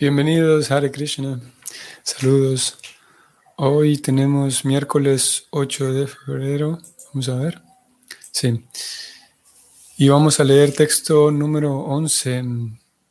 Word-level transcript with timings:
Bienvenidos, 0.00 0.70
Hare 0.70 0.90
Krishna. 0.90 1.38
Saludos. 2.02 2.78
Hoy 3.56 3.98
tenemos 3.98 4.64
miércoles 4.64 5.46
8 5.50 5.92
de 5.92 6.06
febrero. 6.06 6.78
Vamos 7.12 7.28
a 7.28 7.34
ver. 7.34 7.60
Sí. 8.32 8.64
Y 9.98 10.08
vamos 10.08 10.40
a 10.40 10.44
leer 10.44 10.72
texto 10.74 11.30
número 11.30 11.80
11. 11.80 12.42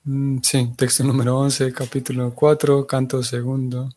Mm, 0.04 0.40
sí, 0.42 0.74
texto 0.76 1.04
número 1.04 1.38
11, 1.38 1.72
capítulo 1.74 2.34
4, 2.34 2.88
canto 2.88 3.21
segundo. 3.21 3.92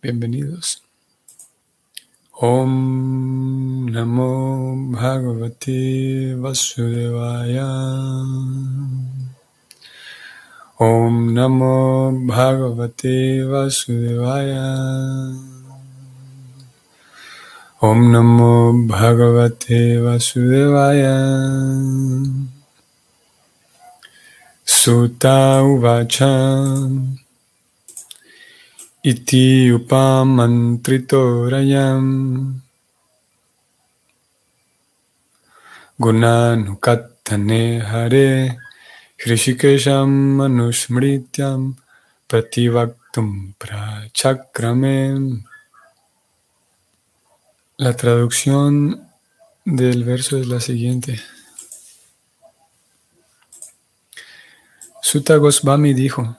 Bienvenidos. 0.00 0.82
Om 2.32 3.90
Namo 3.90 4.74
Bhagavate 4.90 6.34
Vasudevaya. 6.34 7.66
Om 10.80 11.36
Namo 11.36 12.08
Bhagavate 12.24 13.44
Vasudevaya. 13.44 14.64
Om 17.82 17.98
Namo 18.08 18.72
Bhagavate 18.88 20.00
Vasudevaya. 20.00 21.20
Sutta 24.64 25.60
Uvacha. 25.60 26.32
Iti 29.04 29.68
upamantritorayam. 29.76 32.56
Gunanukatane 36.00 37.84
Hare. 37.84 38.69
Hrishikesham 39.22 40.08
Manushmrityam 40.38 41.76
Prativaktum 42.26 43.54
Prachakrame. 43.58 45.44
La 47.76 47.94
traducción 47.94 49.10
del 49.66 50.04
verso 50.04 50.38
es 50.38 50.46
la 50.48 50.58
siguiente. 50.58 51.20
Sutta 55.02 55.36
Goswami 55.36 55.92
dijo, 55.92 56.38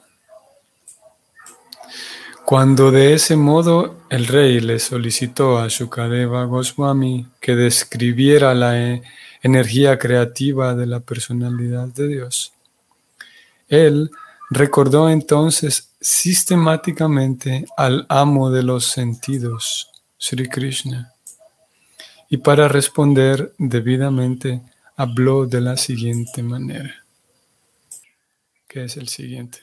cuando 2.44 2.90
de 2.90 3.14
ese 3.14 3.36
modo 3.36 4.02
el 4.10 4.26
rey 4.26 4.58
le 4.58 4.80
solicitó 4.80 5.58
a 5.58 5.68
Shukadeva 5.68 6.46
Goswami 6.46 7.28
que 7.40 7.54
describiera 7.54 8.54
la 8.54 8.76
e-, 8.76 9.02
energía 9.40 10.00
creativa 10.00 10.74
de 10.74 10.86
la 10.86 10.98
personalidad 10.98 11.86
de 11.86 12.08
Dios, 12.08 12.52
él 13.72 14.10
recordó 14.50 15.08
entonces 15.08 15.94
sistemáticamente 15.98 17.64
al 17.78 18.04
amo 18.10 18.50
de 18.50 18.62
los 18.62 18.84
sentidos, 18.84 19.90
Sri 20.18 20.46
Krishna, 20.46 21.14
y 22.28 22.36
para 22.36 22.68
responder 22.68 23.54
debidamente 23.56 24.60
habló 24.94 25.46
de 25.46 25.62
la 25.62 25.78
siguiente 25.78 26.42
manera, 26.42 27.02
que 28.68 28.84
es 28.84 28.98
el 28.98 29.08
siguiente. 29.08 29.60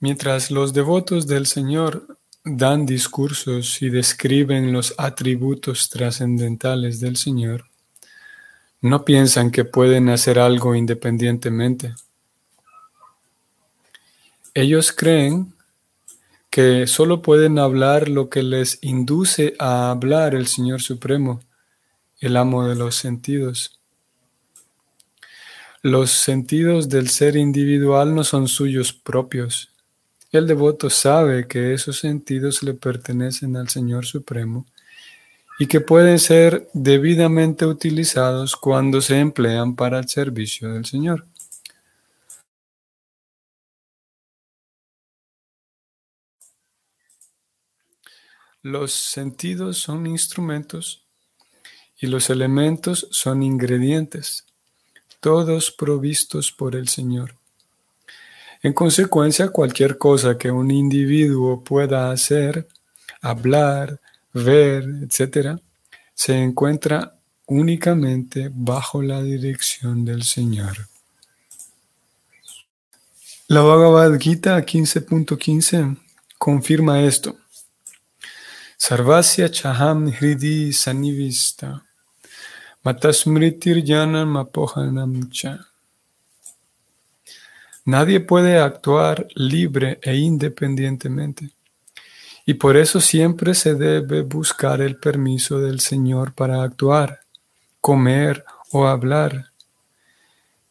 Mientras 0.00 0.50
los 0.50 0.72
devotos 0.72 1.26
del 1.26 1.46
Señor 1.46 2.18
dan 2.44 2.86
discursos 2.86 3.82
y 3.82 3.90
describen 3.90 4.72
los 4.72 4.94
atributos 4.96 5.90
trascendentales 5.90 6.98
del 6.98 7.18
Señor, 7.18 7.67
no 8.80 9.04
piensan 9.04 9.50
que 9.50 9.64
pueden 9.64 10.08
hacer 10.08 10.38
algo 10.38 10.74
independientemente. 10.74 11.94
Ellos 14.54 14.92
creen 14.92 15.52
que 16.50 16.86
solo 16.86 17.22
pueden 17.22 17.58
hablar 17.58 18.08
lo 18.08 18.28
que 18.28 18.42
les 18.42 18.78
induce 18.82 19.54
a 19.58 19.90
hablar 19.90 20.34
el 20.34 20.46
Señor 20.46 20.80
Supremo, 20.80 21.40
el 22.20 22.36
amo 22.36 22.66
de 22.66 22.74
los 22.74 22.96
sentidos. 22.96 23.78
Los 25.82 26.10
sentidos 26.10 26.88
del 26.88 27.08
ser 27.08 27.36
individual 27.36 28.14
no 28.14 28.24
son 28.24 28.48
suyos 28.48 28.92
propios. 28.92 29.70
El 30.32 30.46
devoto 30.46 30.90
sabe 30.90 31.46
que 31.46 31.72
esos 31.72 31.98
sentidos 31.98 32.62
le 32.62 32.74
pertenecen 32.74 33.56
al 33.56 33.68
Señor 33.68 34.04
Supremo 34.06 34.66
y 35.58 35.66
que 35.66 35.80
pueden 35.80 36.18
ser 36.20 36.68
debidamente 36.72 37.66
utilizados 37.66 38.54
cuando 38.54 39.00
se 39.00 39.18
emplean 39.18 39.74
para 39.74 39.98
el 39.98 40.08
servicio 40.08 40.72
del 40.72 40.84
Señor. 40.84 41.26
Los 48.62 48.92
sentidos 48.92 49.78
son 49.78 50.06
instrumentos 50.06 51.04
y 52.00 52.06
los 52.06 52.30
elementos 52.30 53.08
son 53.10 53.42
ingredientes, 53.42 54.46
todos 55.20 55.70
provistos 55.72 56.52
por 56.52 56.76
el 56.76 56.88
Señor. 56.88 57.34
En 58.62 58.72
consecuencia, 58.72 59.48
cualquier 59.48 59.98
cosa 59.98 60.36
que 60.36 60.50
un 60.50 60.70
individuo 60.70 61.62
pueda 61.62 62.10
hacer, 62.10 62.68
hablar, 63.20 64.00
ver, 64.32 64.84
etc., 65.02 65.58
se 66.14 66.36
encuentra 66.36 67.14
únicamente 67.46 68.50
bajo 68.52 69.02
la 69.02 69.22
dirección 69.22 70.04
del 70.04 70.22
Señor. 70.22 70.88
La 73.48 73.62
Bhagavad 73.62 74.18
Gita 74.18 74.58
15.15 74.58 75.96
confirma 76.38 77.02
esto. 77.02 77.36
Sarvasya 78.76 79.50
chaham 79.50 80.12
hridi 80.12 80.72
sanivista 80.72 81.82
matasmritir 82.84 83.84
janam 83.84 84.36
apohanam 84.36 85.30
cha. 85.30 85.58
Nadie 87.84 88.20
puede 88.20 88.58
actuar 88.58 89.26
libre 89.34 89.98
e 90.02 90.14
independientemente. 90.16 91.50
Y 92.48 92.54
por 92.54 92.78
eso 92.78 92.98
siempre 92.98 93.52
se 93.52 93.74
debe 93.74 94.22
buscar 94.22 94.80
el 94.80 94.96
permiso 94.96 95.60
del 95.60 95.80
Señor 95.80 96.32
para 96.32 96.62
actuar, 96.62 97.20
comer 97.78 98.42
o 98.70 98.86
hablar. 98.86 99.52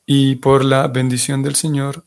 Y 0.04 0.38
por 0.38 0.66
la 0.66 0.88
bendición 0.88 1.44
del 1.44 1.54
Señor, 1.54 2.04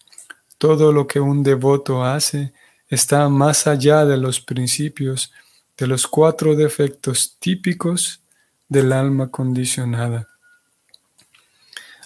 todo 0.59 0.91
lo 0.91 1.07
que 1.07 1.21
un 1.21 1.45
devoto 1.45 2.05
hace 2.05 2.53
está 2.89 3.29
más 3.29 3.69
allá 3.69 4.05
de 4.05 4.17
los 4.17 4.41
principios 4.41 5.33
de 5.79 5.87
los 5.87 6.09
cuatro 6.09 6.57
defectos 6.57 7.37
típicos 7.39 8.25
del 8.69 8.93
alma 8.93 9.31
condicionada. 9.31 10.27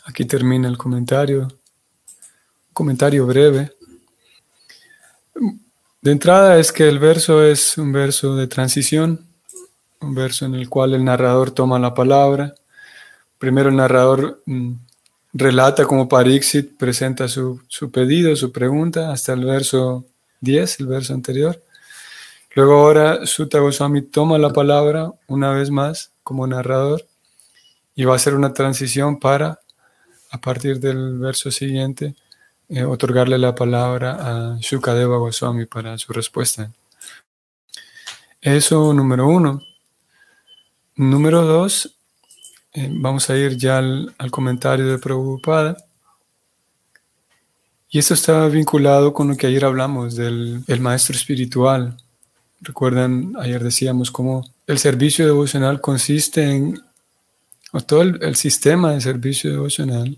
Aquí 0.05 0.27
termina 0.27 0.69
el 0.69 0.77
comentario, 0.77 1.49
comentario 2.75 3.27
breve. 3.27 3.73
De 6.05 6.13
entrada 6.13 6.59
es 6.59 6.71
que 6.71 6.87
el 6.87 6.99
verso 6.99 7.43
es 7.43 7.79
un 7.79 7.91
verso 7.91 8.37
de 8.37 8.47
transición, 8.47 9.27
un 10.03 10.15
verso 10.15 10.45
en 10.45 10.55
el 10.55 10.69
cual 10.69 10.93
el 10.93 11.03
narrador 11.03 11.51
toma 11.51 11.79
la 11.79 11.95
palabra. 11.95 12.55
Primero 13.39 13.71
el 13.71 13.77
narrador 13.77 14.43
mm, 14.45 14.75
relata 15.33 15.87
como 15.87 16.07
Parixit 16.07 16.77
presenta 16.77 17.27
su, 17.27 17.63
su, 17.69 17.91
pedido, 17.91 18.37
su 18.37 18.53
pregunta, 18.53 19.13
hasta 19.13 19.33
el 19.33 19.47
verso 19.47 20.05
10, 20.43 20.81
el 20.81 20.87
verso 20.89 21.15
anterior. 21.15 21.63
Luego 22.55 22.75
ahora 22.75 23.25
Sutta 23.25 23.61
Goswami 23.61 24.03
toma 24.03 24.37
la 24.37 24.53
palabra 24.53 25.11
una 25.27 25.53
vez 25.53 25.71
más 25.71 26.13
como 26.23 26.47
narrador 26.47 27.07
y 27.95 28.05
va 28.05 28.13
a 28.13 28.17
hacer 28.17 28.35
una 28.35 28.53
transición 28.53 29.19
para, 29.19 29.59
a 30.31 30.39
partir 30.39 30.81
del 30.81 31.17
verso 31.17 31.51
siguiente, 31.51 32.15
eh, 32.69 32.83
otorgarle 32.83 33.37
la 33.37 33.55
palabra 33.55 34.55
a 34.55 34.59
Shukadeva 34.59 35.19
Goswami 35.19 35.67
para 35.67 35.99
su 35.99 36.13
respuesta. 36.13 36.73
Eso 38.41 38.93
número 38.95 39.29
uno. 39.29 39.61
Número 40.97 41.43
dos, 41.43 41.97
eh, 42.73 42.89
vamos 42.91 43.29
a 43.29 43.37
ir 43.37 43.57
ya 43.57 43.79
al, 43.79 44.15
comentario 44.31 44.87
de 44.87 44.99
Prabhupada. 44.99 45.77
Y 47.91 47.99
esto 47.99 48.15
está 48.15 48.49
vinculado 48.49 49.13
con 49.13 49.29
lo 49.29 49.37
que 49.37 49.47
ayer 49.47 49.65
hablamos 49.65 50.17
del 50.17 50.65
maestro 50.81 51.15
espiritual. 51.15 51.97
Recuerdan, 52.61 53.35
ayer 53.39 53.63
decíamos 53.63 54.11
cómo 54.11 54.43
el 54.67 54.79
servicio 54.79 55.27
devocional 55.27 55.81
consiste 55.81 56.51
en, 56.51 56.81
o 57.73 57.81
todo 57.83 58.03
el 58.03 58.37
sistema 58.37 58.93
de 58.93 59.01
servicio 59.01 59.51
devocional 59.51 60.17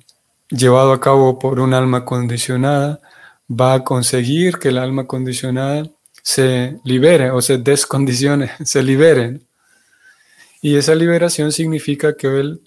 llevado 0.51 0.93
a 0.93 1.01
cabo 1.01 1.39
por 1.39 1.61
un 1.61 1.75
alma 1.75 2.05
condicionada 2.05 3.01
va 3.49 3.75
a 3.75 3.85
conseguir 3.85 4.59
que 4.59 4.69
el 4.69 4.79
alma 4.79 5.07
condicionada 5.07 5.89
se 6.23 6.81
libere 6.85 7.31
o 7.31 7.41
se 7.41 7.59
descondicione, 7.59 8.51
se 8.65 8.83
libere. 8.83 9.41
Y 10.61 10.77
esa 10.77 10.95
liberación 10.95 11.53
significa 11.53 12.17
que 12.17 12.27
él, 12.27 12.61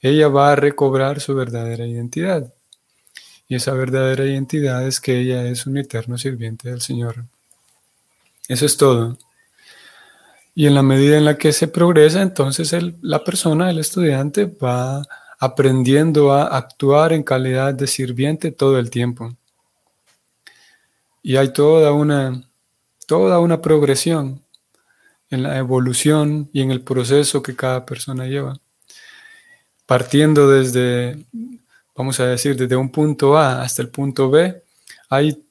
ella 0.00 0.28
va 0.28 0.52
a 0.52 0.56
recobrar 0.56 1.20
su 1.20 1.34
verdadera 1.34 1.86
identidad. 1.86 2.52
Y 3.48 3.54
esa 3.54 3.72
verdadera 3.74 4.24
identidad 4.24 4.86
es 4.86 5.00
que 5.00 5.20
ella 5.20 5.44
es 5.46 5.66
un 5.66 5.78
eterno 5.78 6.18
sirviente 6.18 6.68
del 6.68 6.80
Señor. 6.80 7.24
Eso 8.48 8.66
es 8.66 8.76
todo. 8.76 9.18
Y 10.54 10.66
en 10.66 10.74
la 10.74 10.82
medida 10.82 11.16
en 11.18 11.24
la 11.24 11.36
que 11.36 11.52
se 11.52 11.68
progresa, 11.68 12.22
entonces 12.22 12.74
la 13.02 13.22
persona, 13.22 13.70
el 13.70 13.78
estudiante, 13.78 14.46
va 14.46 15.06
aprendiendo 15.38 16.32
a 16.32 16.44
actuar 16.56 17.12
en 17.12 17.22
calidad 17.22 17.74
de 17.74 17.86
sirviente 17.86 18.52
todo 18.52 18.78
el 18.78 18.90
tiempo. 18.90 19.36
Y 21.22 21.36
hay 21.36 21.52
toda 21.52 21.92
una, 21.92 22.48
toda 23.06 23.40
una 23.40 23.60
progresión 23.60 24.42
en 25.30 25.42
la 25.42 25.58
evolución 25.58 26.48
y 26.52 26.62
en 26.62 26.70
el 26.70 26.82
proceso 26.82 27.42
que 27.42 27.56
cada 27.56 27.84
persona 27.84 28.26
lleva. 28.26 28.58
Partiendo 29.84 30.48
desde, 30.48 31.24
vamos 31.94 32.18
a 32.20 32.26
decir, 32.26 32.56
desde 32.56 32.76
un 32.76 32.90
punto 32.90 33.36
A 33.36 33.62
hasta 33.62 33.82
el 33.82 33.88
punto 33.88 34.30
B, 34.30 34.62
hay 35.08 35.42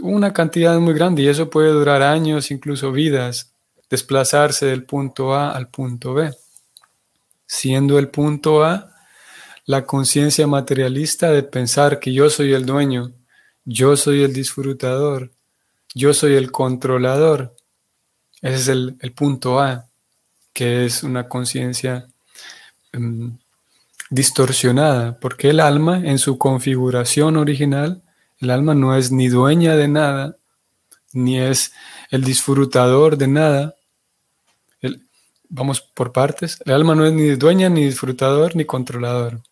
una 0.00 0.32
cantidad 0.32 0.78
muy 0.78 0.94
grande 0.94 1.22
y 1.22 1.28
eso 1.28 1.50
puede 1.50 1.70
durar 1.70 2.02
años, 2.02 2.50
incluso 2.50 2.92
vidas, 2.92 3.52
desplazarse 3.90 4.66
del 4.66 4.84
punto 4.84 5.34
A 5.34 5.50
al 5.50 5.68
punto 5.68 6.14
B. 6.14 6.32
Siendo 7.46 7.98
el 7.98 8.08
punto 8.08 8.64
A 8.64 8.91
la 9.64 9.86
conciencia 9.86 10.46
materialista 10.46 11.30
de 11.30 11.42
pensar 11.42 12.00
que 12.00 12.12
yo 12.12 12.30
soy 12.30 12.52
el 12.52 12.66
dueño, 12.66 13.12
yo 13.64 13.96
soy 13.96 14.22
el 14.22 14.32
disfrutador, 14.32 15.30
yo 15.94 16.14
soy 16.14 16.34
el 16.34 16.50
controlador. 16.50 17.54
Ese 18.40 18.56
es 18.56 18.68
el, 18.68 18.96
punto 19.14 19.60
A, 19.60 19.88
que 20.52 20.84
es 20.84 21.04
una 21.04 21.28
conciencia 21.28 22.08
em, 22.92 23.38
distorsionada, 24.10 25.18
porque 25.20 25.50
el 25.50 25.60
alma 25.60 25.98
en 25.98 26.18
su 26.18 26.38
configuración 26.38 27.36
original, 27.36 28.02
el 28.38 28.50
alma 28.50 28.74
no 28.74 28.96
es 28.96 29.12
ni 29.12 29.28
dueña 29.28 29.76
de 29.76 29.86
nada, 29.86 30.36
ni 31.12 31.38
es 31.38 31.72
el 32.10 32.24
disfrutador 32.24 33.16
de 33.16 33.28
nada. 33.28 33.76
vamos 35.48 35.82
por 35.82 36.12
partes. 36.12 36.58
El 36.64 36.72
alma 36.72 36.94
no 36.94 37.06
es 37.06 37.12
ni 37.12 37.28
dueña, 37.36 37.68
ni 37.68 37.84
disfrutador, 37.84 38.56
ni 38.56 38.64
controlador. 38.64 39.42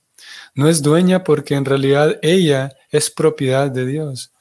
No 0.55 0.69
es 0.69 0.82
dueña 0.82 1.25
porque 1.25 1.55
en 1.55 1.64
realidad 1.64 2.19
ella 2.23 2.73
es 2.91 3.11
propiedad 3.11 3.70
de 3.70 3.87
Dios. 3.87 4.32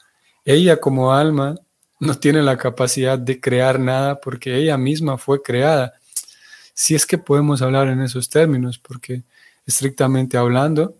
Ella 0.44 0.78
como 0.78 1.12
alma 1.12 1.56
no 2.00 2.14
tiene 2.14 2.42
la 2.42 2.56
capacidad 2.56 3.18
de 3.18 3.40
crear 3.40 3.78
nada 3.78 4.20
porque 4.20 4.56
ella 4.56 4.76
misma 4.76 5.18
fue 5.18 5.42
creada. 5.42 5.94
Si 6.74 6.94
es 6.94 7.04
que 7.06 7.18
podemos 7.18 7.62
hablar 7.62 7.88
en 7.88 8.00
esos 8.00 8.28
términos, 8.28 8.78
porque 8.78 9.22
estrictamente 9.66 10.38
hablando, 10.38 10.96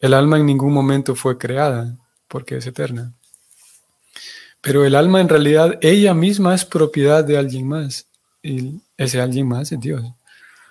el 0.00 0.14
alma 0.14 0.38
en 0.38 0.46
ningún 0.46 0.72
momento 0.72 1.14
fue 1.14 1.38
creada 1.38 1.96
porque 2.28 2.56
es 2.56 2.66
eterna. 2.66 3.12
Pero 4.62 4.84
el 4.84 4.94
alma 4.94 5.20
en 5.20 5.28
realidad, 5.28 5.78
ella 5.82 6.14
misma 6.14 6.54
es 6.54 6.64
propiedad 6.64 7.24
de 7.24 7.36
alguien 7.36 7.68
más. 7.68 8.06
Y 8.42 8.80
ese 8.96 9.20
alguien 9.20 9.46
más 9.48 9.70
es 9.70 9.80
Dios. 9.80 10.02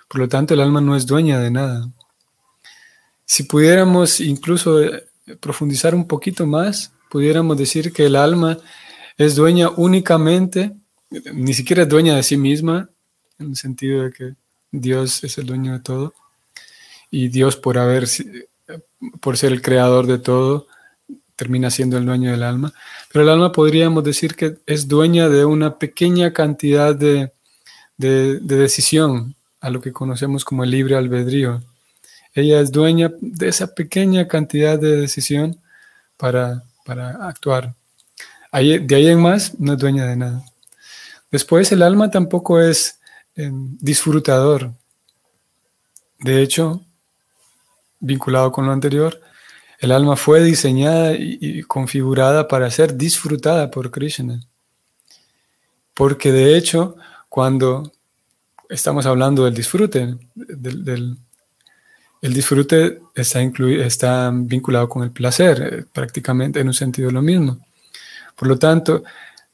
Por 0.08 0.20
lo 0.20 0.28
tanto, 0.28 0.54
el 0.54 0.60
alma 0.60 0.80
no 0.80 0.96
es 0.96 1.06
dueña 1.06 1.38
de 1.38 1.50
nada. 1.50 1.88
Si 3.32 3.44
pudiéramos 3.44 4.20
incluso 4.20 4.82
eh, 4.82 5.06
profundizar 5.40 5.94
un 5.94 6.06
poquito 6.06 6.46
más, 6.46 6.92
pudiéramos 7.08 7.56
decir 7.56 7.90
que 7.90 8.04
el 8.04 8.14
alma 8.14 8.58
es 9.16 9.34
dueña 9.36 9.70
únicamente, 9.70 10.72
ni 11.32 11.54
siquiera 11.54 11.84
es 11.84 11.88
dueña 11.88 12.14
de 12.14 12.24
sí 12.24 12.36
misma, 12.36 12.90
en 13.38 13.48
el 13.48 13.56
sentido 13.56 14.02
de 14.02 14.12
que 14.12 14.34
Dios 14.70 15.24
es 15.24 15.38
el 15.38 15.46
dueño 15.46 15.72
de 15.72 15.80
todo, 15.80 16.12
y 17.10 17.28
Dios 17.28 17.56
por 17.56 17.78
haber, 17.78 18.06
por 19.22 19.38
ser 19.38 19.52
el 19.52 19.62
creador 19.62 20.06
de 20.06 20.18
todo, 20.18 20.66
termina 21.34 21.70
siendo 21.70 21.96
el 21.96 22.04
dueño 22.04 22.32
del 22.32 22.42
alma. 22.42 22.74
Pero 23.10 23.22
el 23.22 23.30
alma 23.30 23.50
podríamos 23.50 24.04
decir 24.04 24.36
que 24.36 24.58
es 24.66 24.88
dueña 24.88 25.30
de 25.30 25.46
una 25.46 25.78
pequeña 25.78 26.34
cantidad 26.34 26.94
de, 26.94 27.32
de 27.96 28.40
decisión, 28.40 29.36
a 29.58 29.70
lo 29.70 29.80
que 29.80 29.90
conocemos 29.90 30.44
como 30.44 30.64
el 30.64 30.70
libre 30.70 30.96
albedrío. 30.96 31.62
Ella 32.34 32.60
es 32.60 32.72
dueña 32.72 33.12
de 33.20 33.48
esa 33.48 33.74
pequeña 33.74 34.26
cantidad 34.26 34.78
de 34.78 34.96
decisión 34.96 35.60
para, 36.16 36.64
actuar. 37.20 37.74
de 38.52 38.94
ahí 38.94 39.08
en 39.08 39.20
más, 39.20 39.58
no 39.58 39.74
es 39.74 39.78
dueña 39.78 40.06
de 40.06 40.16
nada. 40.16 40.44
Después, 41.30 41.72
el 41.72 41.82
alma 41.82 42.10
tampoco 42.10 42.60
es 42.60 43.00
em, 43.34 43.76
disfrutador. 43.80 44.72
De 46.20 46.42
hecho, 46.42 46.84
vinculado 47.98 48.52
con 48.52 48.66
lo 48.66 48.72
anterior, 48.72 49.20
el 49.78 49.90
alma 49.90 50.14
fue 50.14 50.44
diseñada 50.44 51.14
y, 51.14 51.62
configurada 51.62 52.46
para 52.46 52.70
ser 52.70 52.96
disfrutada 52.96 53.70
por 53.70 53.90
Krishna. 53.90 54.40
Porque 55.94 56.30
de 56.30 56.56
hecho, 56.56 56.96
cuando 57.28 57.90
estamos 58.68 59.06
hablando 59.06 59.44
del 59.44 59.54
disfrute, 59.54 60.16
del, 60.34 61.16
el 62.22 62.32
disfrute 62.32 63.02
está, 63.16 63.42
está 63.42 64.30
vinculado 64.32 64.88
con 64.88 65.02
el 65.02 65.10
placer, 65.10 65.62
eh, 65.62 65.84
prácticamente 65.92 66.60
en 66.60 66.68
un 66.68 66.74
sentido 66.74 67.10
lo 67.10 67.20
mismo. 67.20 67.58
Por 68.36 68.48
lo 68.48 68.58
tanto, 68.58 69.02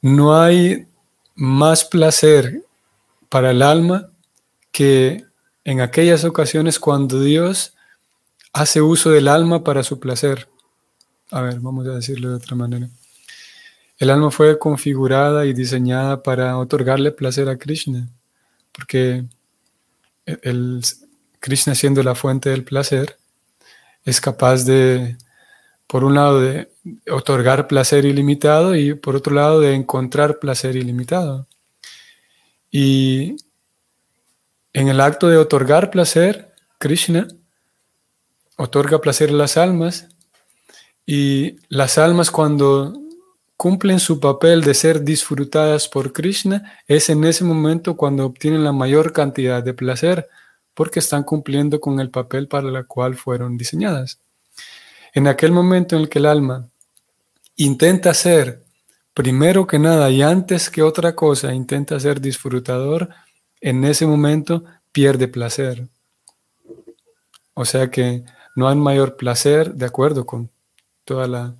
no 0.02 0.40
hay 0.40 0.86
más 1.34 1.84
placer 1.84 2.62
para 3.30 3.50
el 3.50 3.62
alma 3.62 4.08
que 4.70 5.24
en 5.64 5.80
aquellas 5.80 6.24
ocasiones 6.24 6.78
cuando 6.78 7.20
Dios 7.20 7.74
hace 8.52 8.82
uso 8.82 9.10
del 9.10 9.28
alma 9.28 9.64
para 9.64 9.82
su 9.82 9.98
placer. 9.98 10.48
A 11.30 11.40
ver, 11.40 11.60
vamos 11.60 11.86
a 11.86 11.94
decirlo 11.94 12.30
de 12.30 12.36
otra 12.36 12.54
manera. 12.54 12.88
El 13.98 14.10
alma 14.10 14.30
fue 14.30 14.58
configurada 14.58 15.46
y 15.46 15.52
diseñada 15.52 16.22
para 16.22 16.56
otorgarle 16.58 17.12
placer 17.12 17.48
a 17.48 17.58
Krishna, 17.58 18.08
porque 18.72 19.24
el, 20.24 20.80
Krishna 21.40 21.74
siendo 21.74 22.02
la 22.02 22.14
fuente 22.14 22.50
del 22.50 22.64
placer, 22.64 23.16
es 24.04 24.20
capaz 24.20 24.64
de, 24.64 25.16
por 25.86 26.04
un 26.04 26.14
lado, 26.14 26.40
de 26.40 26.70
otorgar 27.10 27.66
placer 27.68 28.04
ilimitado 28.04 28.74
y 28.74 28.94
por 28.94 29.16
otro 29.16 29.34
lado, 29.34 29.60
de 29.60 29.74
encontrar 29.74 30.38
placer 30.38 30.76
ilimitado. 30.76 31.46
Y 32.70 33.36
en 34.72 34.88
el 34.88 35.00
acto 35.00 35.28
de 35.28 35.36
otorgar 35.36 35.90
placer, 35.90 36.54
Krishna 36.78 37.28
otorga 38.56 39.00
placer 39.00 39.30
a 39.30 39.34
las 39.34 39.56
almas 39.56 40.08
y 41.06 41.56
las 41.68 41.96
almas 41.96 42.30
cuando 42.30 42.92
cumplen 43.56 43.98
su 43.98 44.20
papel 44.20 44.62
de 44.62 44.74
ser 44.74 45.02
disfrutadas 45.02 45.88
por 45.88 46.12
Krishna, 46.12 46.78
es 46.86 47.10
en 47.10 47.24
ese 47.24 47.44
momento 47.44 47.96
cuando 47.96 48.24
obtienen 48.24 48.62
la 48.62 48.72
mayor 48.72 49.12
cantidad 49.12 49.62
de 49.62 49.74
placer 49.74 50.28
porque 50.78 51.00
están 51.00 51.24
cumpliendo 51.24 51.80
con 51.80 51.98
el 51.98 52.08
papel 52.08 52.46
para 52.46 52.68
el 52.68 52.86
cual 52.86 53.16
fueron 53.16 53.58
diseñadas. 53.58 54.20
En 55.12 55.26
aquel 55.26 55.50
momento 55.50 55.96
en 55.96 56.02
el 56.02 56.08
que 56.08 56.20
el 56.20 56.26
alma 56.26 56.68
intenta 57.56 58.14
ser, 58.14 58.62
primero 59.12 59.66
que 59.66 59.80
nada 59.80 60.08
y 60.08 60.22
antes 60.22 60.70
que 60.70 60.84
otra 60.84 61.16
cosa, 61.16 61.52
intenta 61.52 61.98
ser 61.98 62.20
disfrutador, 62.20 63.08
en 63.60 63.84
ese 63.84 64.06
momento 64.06 64.62
pierde 64.92 65.26
placer. 65.26 65.88
O 67.54 67.64
sea 67.64 67.90
que 67.90 68.22
no 68.54 68.68
hay 68.68 68.76
mayor 68.76 69.16
placer, 69.16 69.74
de 69.74 69.86
acuerdo 69.86 70.26
con 70.26 70.48
toda 71.04 71.26
la 71.26 71.56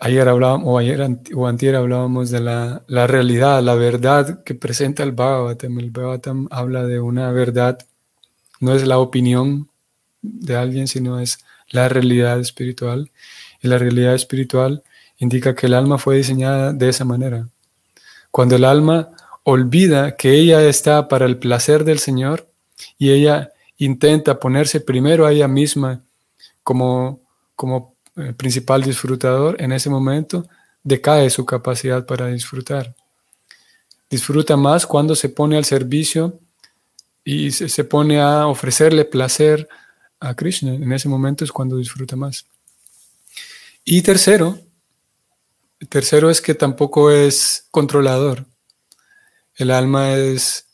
Ayer 0.00 0.28
hablábamos, 0.28 0.66
o 0.68 0.78
ayer 0.78 1.00
o 1.34 1.46
antier 1.46 1.76
hablábamos 1.76 2.30
de 2.30 2.40
la, 2.40 2.82
la, 2.86 3.06
realidad, 3.06 3.62
la 3.62 3.74
verdad 3.74 4.42
que 4.44 4.54
presenta 4.54 5.02
el 5.02 5.12
Bhagavatam. 5.12 5.78
El 5.78 5.90
Bhagavatam 5.90 6.48
habla 6.50 6.84
de 6.84 7.00
una 7.00 7.30
verdad, 7.32 7.78
no 8.60 8.74
es 8.74 8.86
la 8.86 8.98
opinión 8.98 9.68
de 10.22 10.56
alguien, 10.56 10.88
sino 10.88 11.20
es 11.20 11.38
la 11.68 11.88
realidad 11.88 12.40
espiritual. 12.40 13.10
Y 13.62 13.68
la 13.68 13.78
realidad 13.78 14.14
espiritual 14.14 14.82
indica 15.18 15.54
que 15.54 15.66
el 15.66 15.74
alma 15.74 15.98
fue 15.98 16.16
diseñada 16.16 16.72
de 16.72 16.88
esa 16.88 17.04
manera. 17.04 17.48
Cuando 18.30 18.56
el 18.56 18.64
alma 18.64 19.10
olvida 19.44 20.16
que 20.16 20.32
ella 20.32 20.62
está 20.62 21.08
para 21.08 21.26
el 21.26 21.38
placer 21.38 21.84
del 21.84 21.98
Señor 21.98 22.48
y 22.98 23.10
ella 23.10 23.52
intenta 23.76 24.38
ponerse 24.38 24.80
primero 24.80 25.26
a 25.26 25.32
ella 25.32 25.48
misma 25.48 26.02
como, 26.62 27.20
como 27.56 27.89
principal 28.36 28.82
disfrutador, 28.82 29.60
en 29.60 29.72
ese 29.72 29.90
momento 29.90 30.48
decae 30.82 31.30
su 31.30 31.44
capacidad 31.44 32.06
para 32.06 32.28
disfrutar. 32.28 32.94
Disfruta 34.08 34.56
más 34.56 34.86
cuando 34.86 35.14
se 35.14 35.28
pone 35.28 35.56
al 35.56 35.64
servicio 35.64 36.40
y 37.24 37.50
se, 37.52 37.84
pone 37.84 38.20
a 38.20 38.46
ofrecerle 38.46 39.04
placer 39.04 39.68
a 40.18 40.34
Krishna. 40.34 40.74
En 40.74 40.92
ese 40.92 41.08
momento 41.08 41.44
es 41.44 41.52
cuando 41.52 41.76
disfruta 41.76 42.16
más. 42.16 42.46
Y 43.84 44.02
tercero, 44.02 44.58
tercero 45.88 46.30
es 46.30 46.40
que 46.40 46.54
tampoco 46.54 47.10
es 47.10 47.66
controlador. 47.70 48.46
El 49.54 49.70
alma 49.70 50.14
es, 50.14 50.66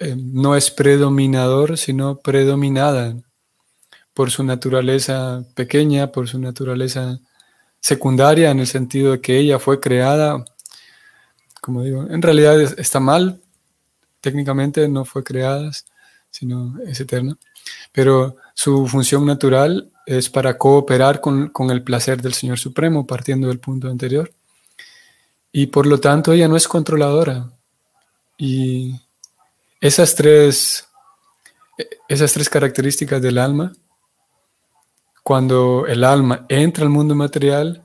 eh, 0.00 0.14
no 0.16 0.54
es 0.54 0.70
predominador, 0.70 1.78
sino 1.78 2.20
predominada 2.20 3.16
por 4.18 4.32
su 4.32 4.42
naturaleza 4.42 5.44
pequeña, 5.54 6.10
por 6.10 6.26
su 6.26 6.40
naturaleza 6.40 7.20
secundaria, 7.78 8.50
en 8.50 8.58
el 8.58 8.66
sentido 8.66 9.12
de 9.12 9.20
que 9.20 9.38
ella 9.38 9.60
fue 9.60 9.78
creada, 9.78 10.44
como 11.60 11.84
digo, 11.84 12.04
en 12.10 12.20
realidad 12.20 12.60
está 12.60 12.98
mal, 12.98 13.40
técnicamente 14.20 14.88
no 14.88 15.04
fue 15.04 15.22
creada, 15.22 15.70
sino 16.32 16.80
es 16.84 16.98
eterna, 16.98 17.38
pero 17.92 18.34
su 18.54 18.88
función 18.88 19.24
natural 19.24 19.88
es 20.04 20.28
para 20.28 20.58
cooperar 20.58 21.20
con, 21.20 21.50
con 21.50 21.70
el 21.70 21.84
placer 21.84 22.20
del 22.20 22.34
Señor 22.34 22.58
Supremo, 22.58 23.06
partiendo 23.06 23.46
del 23.46 23.60
punto 23.60 23.88
anterior. 23.88 24.32
Y 25.52 25.68
por 25.68 25.86
lo 25.86 26.00
tanto 26.00 26.32
ella 26.32 26.48
no 26.48 26.56
es 26.56 26.66
controladora. 26.66 27.52
Y 28.36 29.00
esas 29.80 30.16
tres, 30.16 30.88
esas 32.08 32.32
tres 32.32 32.48
características 32.48 33.22
del 33.22 33.38
alma, 33.38 33.72
cuando 35.28 35.84
el 35.86 36.04
alma 36.04 36.46
entra 36.48 36.84
al 36.84 36.88
mundo 36.88 37.14
material, 37.14 37.82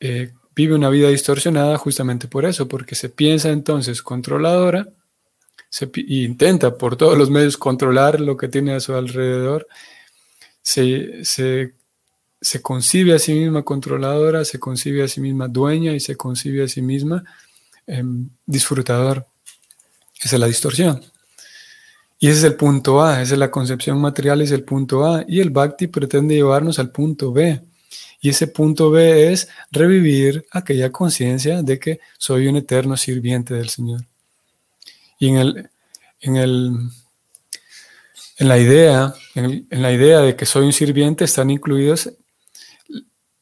eh, 0.00 0.32
vive 0.56 0.74
una 0.74 0.88
vida 0.88 1.10
distorsionada 1.10 1.76
justamente 1.76 2.26
por 2.26 2.46
eso, 2.46 2.68
porque 2.68 2.94
se 2.94 3.10
piensa 3.10 3.50
entonces 3.50 4.00
controladora 4.00 4.88
se, 5.68 5.90
e 5.94 6.14
intenta 6.24 6.78
por 6.78 6.96
todos 6.96 7.18
los 7.18 7.28
medios 7.28 7.58
controlar 7.58 8.18
lo 8.18 8.34
que 8.38 8.48
tiene 8.48 8.72
a 8.72 8.80
su 8.80 8.94
alrededor, 8.94 9.68
se, 10.62 11.22
se, 11.22 12.62
concibe 12.62 13.12
a 13.12 13.18
sí 13.18 13.34
misma 13.34 13.62
controladora, 13.62 14.46
se 14.46 14.58
concibe 14.58 15.02
a 15.02 15.08
sí 15.08 15.20
misma 15.20 15.48
dueña 15.48 15.92
y 15.92 16.00
se 16.00 16.16
concibe 16.16 16.64
a 16.64 16.68
sí 16.68 16.80
misma 16.80 17.24
eh, 17.86 18.02
disfrutador. 18.46 19.26
Esa 20.18 20.36
es 20.36 20.40
la 20.40 20.46
distorsión. 20.46 21.02
Y 22.22 22.28
ese 22.28 22.40
es 22.40 22.44
el 22.44 22.54
punto 22.54 23.02
A, 23.02 23.22
esa 23.22 23.32
es 23.32 23.38
la 23.38 23.50
concepción 23.50 23.98
material, 23.98 24.42
es 24.42 24.50
el 24.50 24.62
punto 24.62 25.06
A. 25.06 25.24
Y 25.26 25.40
el 25.40 25.48
Bhakti 25.48 25.86
pretende 25.86 26.34
llevarnos 26.34 26.78
al 26.78 26.90
punto 26.90 27.32
B. 27.32 27.62
Y 28.20 28.28
ese 28.28 28.46
punto 28.46 28.90
B 28.90 29.32
es 29.32 29.48
revivir 29.72 30.44
aquella 30.50 30.92
conciencia 30.92 31.62
de 31.62 31.78
que 31.78 32.00
soy 32.18 32.46
un 32.46 32.56
eterno 32.56 32.98
sirviente 32.98 33.54
del 33.54 33.70
Señor. 33.70 34.02
Y 35.18 35.28
en, 35.28 35.36
el, 35.38 35.70
en, 36.20 36.36
el, 36.36 36.72
en 38.36 38.48
la 38.48 38.58
idea, 38.58 39.14
en, 39.34 39.66
en 39.70 39.82
la 39.82 39.90
idea 39.90 40.20
de 40.20 40.36
que 40.36 40.44
soy 40.44 40.66
un 40.66 40.74
sirviente 40.74 41.24
están 41.24 41.48
incluidos 41.48 42.12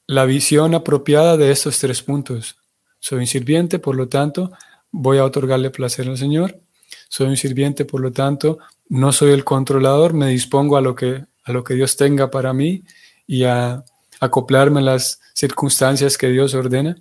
la 0.07 0.25
visión 0.25 0.77
apropiada 0.77 1.37
de 1.37 1.51
estos 1.51 1.81
tres 1.81 2.01
puntos. 2.01 2.57
Soy 3.01 3.19
un 3.19 3.27
sirviente, 3.27 3.81
por 3.81 3.97
lo 3.97 4.09
tanto, 4.09 4.53
voy 4.93 5.19
a 5.19 5.25
otorgarle 5.25 5.71
placer 5.71 6.09
al 6.09 6.17
Señor 6.17 6.61
soy 7.09 7.29
un 7.29 7.37
sirviente, 7.37 7.85
por 7.85 8.01
lo 8.01 8.13
tanto, 8.13 8.59
no 8.89 9.13
soy 9.13 9.33
el 9.33 9.45
controlador, 9.45 10.15
me 10.15 10.29
dispongo 10.29 10.77
a 10.77 10.81
lo 10.81 10.95
que, 10.95 11.25
a 11.45 11.53
lo 11.53 11.65
que 11.65 11.75
Dios 11.75 11.97
tenga 11.97 12.31
para 12.31 12.53
mí 12.53 12.85
y 13.27 13.45
a 13.45 13.85
acoplarme 14.21 14.81
a 14.81 14.85
las 14.85 15.21
circunstancias 15.35 16.17
que 16.17 16.29
Dios 16.29 16.55
ordena. 16.55 16.97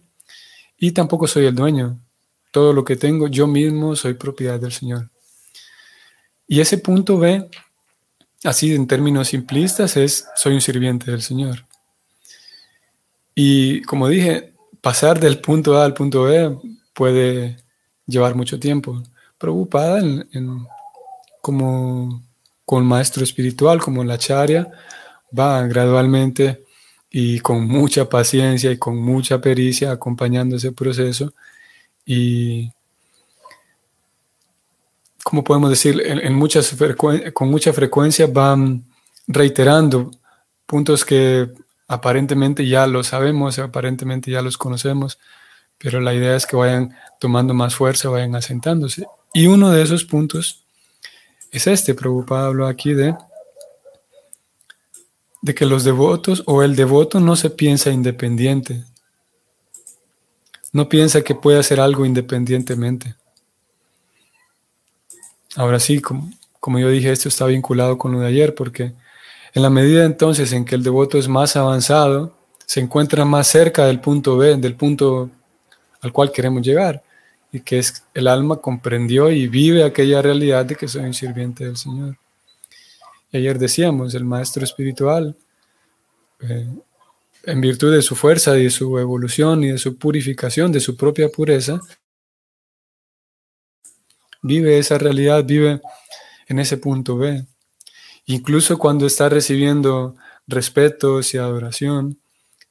Y 0.78 0.92
tampoco 0.92 1.28
soy 1.28 1.46
el 1.46 1.56
dueño. 1.56 2.00
Todo 2.52 2.74
lo 2.74 2.84
que 2.84 2.96
tengo, 2.96 3.28
yo 3.28 3.48
mismo 3.48 3.96
soy 3.96 4.14
propiedad 4.14 4.60
del 4.60 4.72
Señor. 4.72 5.10
Y 6.48 6.62
ese 6.62 6.78
punto 6.78 7.18
B, 7.18 7.50
así 8.44 8.74
en 8.74 8.88
términos 8.88 9.30
simplistas, 9.30 9.98
es 9.98 10.28
soy 10.36 10.54
un 10.54 10.62
sirviente 10.62 11.12
del 11.12 11.22
Señor. 11.22 11.66
Y 13.36 13.82
como 13.84 14.08
dije, 14.08 14.54
pasar 14.82 15.20
del 15.20 15.42
punto 15.42 15.78
A 15.78 15.86
al 15.86 15.94
punto 15.94 16.24
B 16.24 16.58
puede 16.94 17.58
llevar 18.06 18.36
mucho 18.36 18.60
tiempo. 18.60 19.04
Preocupada 19.38 20.00
en, 20.00 20.68
como 21.42 22.24
con 22.66 22.86
maestro 22.86 23.24
espiritual, 23.24 23.80
como 23.82 24.04
la 24.04 24.18
charia, 24.18 24.72
va 25.38 25.66
gradualmente 25.68 26.64
y 27.10 27.40
con 27.40 27.68
mucha 27.68 28.10
paciencia 28.10 28.72
y 28.72 28.78
con 28.78 28.98
mucha 28.98 29.40
pericia 29.40 29.92
acompañando 29.92 30.58
ese 30.58 30.72
proceso 30.72 31.34
y 32.06 32.72
como 35.24 35.44
podemos 35.44 35.70
decir, 35.70 36.02
en, 36.06 36.34
muchas 36.36 36.74
con 37.34 37.50
mucha 37.50 37.74
frecuencia 37.74 38.28
van 38.28 38.86
reiterando 39.28 40.10
puntos 40.66 41.04
que 41.04 41.52
aparentemente 41.88 42.66
ya 42.66 42.88
los 42.88 43.08
sabemos, 43.08 43.60
aparentemente 43.60 44.32
ya 44.32 44.42
los 44.42 44.58
conocemos, 44.58 45.20
pero 45.78 46.00
la 46.00 46.14
idea 46.14 46.38
es 46.38 46.46
que 46.46 46.56
vayan 46.56 46.96
tomando 47.20 47.54
más 47.54 47.76
fuerza, 47.76 48.08
vayan 48.10 48.36
asentándose. 48.36 49.06
Y 49.38 49.46
uno 49.46 49.70
de 49.70 49.84
esos 49.84 50.04
puntos 50.04 50.64
es 51.52 51.68
este, 51.68 51.94
Prabhupada 51.94 52.48
habló 52.48 52.66
aquí 52.66 52.96
de, 52.96 53.16
de 55.44 55.54
que 55.54 55.68
los 55.68 55.84
devotos 55.84 56.42
o 56.48 56.64
el 56.64 56.76
devoto 56.76 57.20
no 57.20 57.36
se 57.36 57.52
piensa 57.52 57.92
independiente, 57.92 58.84
no 60.74 60.90
piensa 60.90 61.22
que 61.22 61.36
puede 61.36 61.60
hacer 61.60 61.80
algo 61.80 62.04
independientemente. 62.04 63.14
Ahora 65.56 65.80
sí, 65.80 66.02
como, 66.02 66.32
como 66.60 66.80
yo 66.80 66.90
dije, 66.90 67.12
esto 67.12 67.30
está 67.30 67.46
vinculado 67.46 68.00
con 68.00 68.14
lo 68.14 68.22
de 68.22 68.26
ayer, 68.30 68.56
porque 68.56 68.94
en 69.54 69.62
la 69.62 69.70
medida 69.70 70.04
entonces 70.04 70.52
en 70.52 70.66
que 70.66 70.74
el 70.74 70.82
devoto 70.82 71.20
es 71.20 71.28
más 71.28 71.56
avanzado, 71.56 72.36
se 72.66 72.80
encuentra 72.80 73.24
más 73.24 73.46
cerca 73.46 73.86
del 73.86 74.00
punto 74.00 74.36
B, 74.36 74.56
del 74.56 74.76
punto 74.76 75.30
al 76.02 76.12
cual 76.12 76.32
queremos 76.32 76.64
llegar 76.64 77.04
y 77.58 77.62
que 77.62 77.80
es 77.80 78.04
el 78.14 78.28
alma 78.28 78.58
comprendió 78.58 79.32
y 79.32 79.48
vive 79.48 79.84
aquella 79.84 80.22
realidad 80.22 80.66
de 80.66 80.76
que 80.76 80.88
soy 80.88 81.06
un 81.06 81.14
sirviente 81.14 81.66
del 81.66 81.76
Señor. 81.76 82.18
Ayer 83.34 83.58
decíamos, 83.58 84.14
el 84.14 84.26
maestro 84.26 84.64
espiritual, 84.64 85.36
eh, 86.42 86.68
en 87.44 87.62
virtud 87.62 87.94
de 87.94 88.02
su 88.04 88.16
fuerza 88.16 88.58
y 88.58 88.66
de 88.66 88.70
su 88.70 88.98
evolución 89.00 89.64
y 89.64 89.72
de 89.72 89.78
su 89.80 89.98
purificación, 89.98 90.72
de 90.72 90.80
su 90.80 90.96
propia 90.96 91.30
pureza, 91.30 91.82
vive 94.44 94.78
esa 94.78 94.98
realidad, 94.98 95.44
vive 95.44 95.82
en 96.48 96.60
ese 96.60 96.78
punto 96.78 97.18
B. 97.18 97.44
Incluso 98.26 98.78
cuando 98.78 99.08
está 99.08 99.30
recibiendo 99.30 100.16
respetos 100.46 101.34
y 101.34 101.38
adoración, 101.38 102.20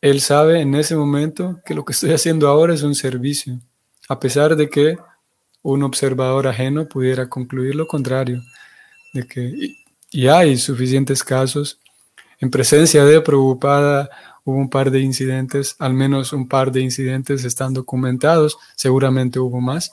él 0.00 0.20
sabe 0.20 0.60
en 0.60 0.74
ese 0.76 0.94
momento 0.94 1.60
que 1.64 1.74
lo 1.74 1.84
que 1.84 1.92
estoy 1.92 2.12
haciendo 2.12 2.48
ahora 2.48 2.74
es 2.74 2.82
un 2.82 2.94
servicio 2.94 3.60
a 4.08 4.20
pesar 4.20 4.56
de 4.56 4.68
que 4.68 4.96
un 5.62 5.82
observador 5.82 6.46
ajeno 6.46 6.86
pudiera 6.88 7.28
concluir 7.28 7.74
lo 7.74 7.86
contrario, 7.86 8.42
de 9.12 9.26
que, 9.26 9.76
y 10.10 10.26
hay 10.28 10.56
suficientes 10.56 11.24
casos, 11.24 11.80
en 12.38 12.50
presencia 12.50 13.04
de 13.04 13.20
preocupada 13.20 14.08
hubo 14.44 14.56
un 14.58 14.70
par 14.70 14.90
de 14.90 15.00
incidentes, 15.00 15.74
al 15.78 15.94
menos 15.94 16.32
un 16.32 16.48
par 16.48 16.70
de 16.70 16.80
incidentes 16.80 17.44
están 17.44 17.74
documentados, 17.74 18.58
seguramente 18.76 19.40
hubo 19.40 19.60
más, 19.60 19.90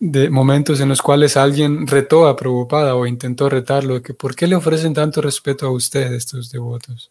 de 0.00 0.30
momentos 0.30 0.80
en 0.80 0.88
los 0.88 1.02
cuales 1.02 1.36
alguien 1.36 1.86
retó 1.86 2.28
a 2.28 2.36
preocupada 2.36 2.94
o 2.94 3.06
intentó 3.06 3.48
retarlo, 3.48 3.94
de 3.94 4.02
que 4.02 4.14
¿por 4.14 4.34
qué 4.34 4.46
le 4.46 4.56
ofrecen 4.56 4.94
tanto 4.94 5.20
respeto 5.20 5.66
a 5.66 5.72
usted 5.72 6.12
estos 6.12 6.50
devotos? 6.50 7.10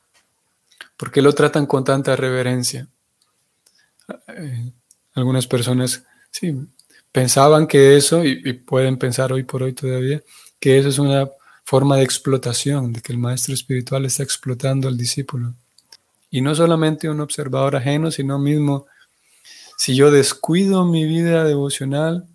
¿Por 0.96 1.12
qué 1.12 1.22
lo 1.22 1.34
tratan 1.34 1.66
con 1.66 1.84
tanta 1.84 2.16
reverencia? 2.16 2.88
Algunas 5.18 5.48
personas, 5.48 6.06
sí, 6.30 6.54
pensaban 7.12 7.66
que 7.66 7.98
eso, 7.98 8.24
y, 8.24 8.54
pueden 8.54 8.98
pensar 8.98 9.34
hoy 9.34 9.42
por 9.42 9.64
hoy 9.64 9.74
todavía, 9.74 10.22
que 10.60 10.78
eso 10.78 10.90
es 10.90 11.00
una 11.00 11.28
forma 11.66 11.98
de 11.98 12.04
explotación, 12.04 12.94
de 12.94 13.02
que 13.02 13.14
el 13.14 13.18
maestro 13.18 13.56
espiritual 13.56 14.06
está 14.06 14.22
explotando 14.22 14.88
al 14.88 14.96
discípulo. 14.96 15.56
Y 16.30 16.42
no 16.42 16.54
solamente 16.54 17.10
un 17.10 17.20
observador 17.20 17.76
ajeno, 17.76 18.12
sino 18.12 18.38
mismo, 18.38 18.86
si 19.76 19.96
yo 19.96 20.12
descuido 20.12 20.86
mi 20.86 21.08
vida 21.08 21.44
devocional, 21.46 22.28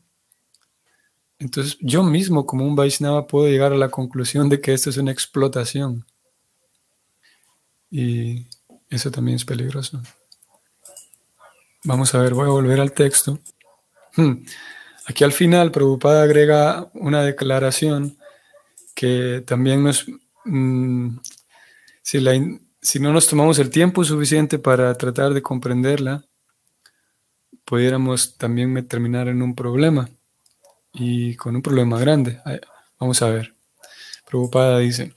entonces 1.39 1.79
yo 1.81 2.03
mismo 2.03 2.47
como 2.47 2.67
un 2.67 2.75
Vaishnava 2.75 3.29
puedo 3.29 3.47
llegar 3.47 3.73
a 3.73 3.79
la 3.79 3.91
conclusión 3.91 4.49
de 4.49 4.61
que 4.61 4.73
esto 4.73 4.91
es 4.91 4.97
una 4.97 5.13
explotación. 5.13 6.05
Y 7.93 8.49
eso 8.91 9.13
también 9.13 9.37
es 9.37 9.45
peligroso. 9.45 10.03
Vamos 11.85 12.15
a 12.15 12.19
ver, 12.19 12.33
voy 12.35 12.47
a 12.47 12.51
volver 12.51 12.81
al 12.81 12.93
texto. 12.93 13.41
Hmm. 14.17 14.45
Aquí 15.07 15.25
al 15.25 15.33
final, 15.33 15.73
Prabhupada 15.73 16.23
agrega 16.23 16.89
una 16.95 17.25
declaración 17.25 18.17
que 18.95 19.43
también 19.45 19.83
nos, 19.83 20.07
mm, 20.45 21.17
si, 22.03 22.99
no 23.01 23.13
nos 23.13 23.27
tomamos 23.27 23.59
el 23.59 23.71
tiempo 23.71 24.05
suficiente 24.05 24.61
para 24.61 24.95
tratar 24.95 25.35
de 25.35 25.43
comprenderla, 25.43 26.25
pudiéramos 27.65 28.37
también 28.37 28.87
terminar 28.87 29.27
en 29.27 29.43
un 29.43 29.57
problema 29.57 30.09
y 30.93 31.35
con 31.35 31.57
un 31.57 31.63
problema 31.63 31.99
grande. 31.99 32.41
Vamos 33.01 33.23
a 33.23 33.31
ver. 33.31 33.55
Prabhupada 34.25 34.79
dice, 34.79 35.13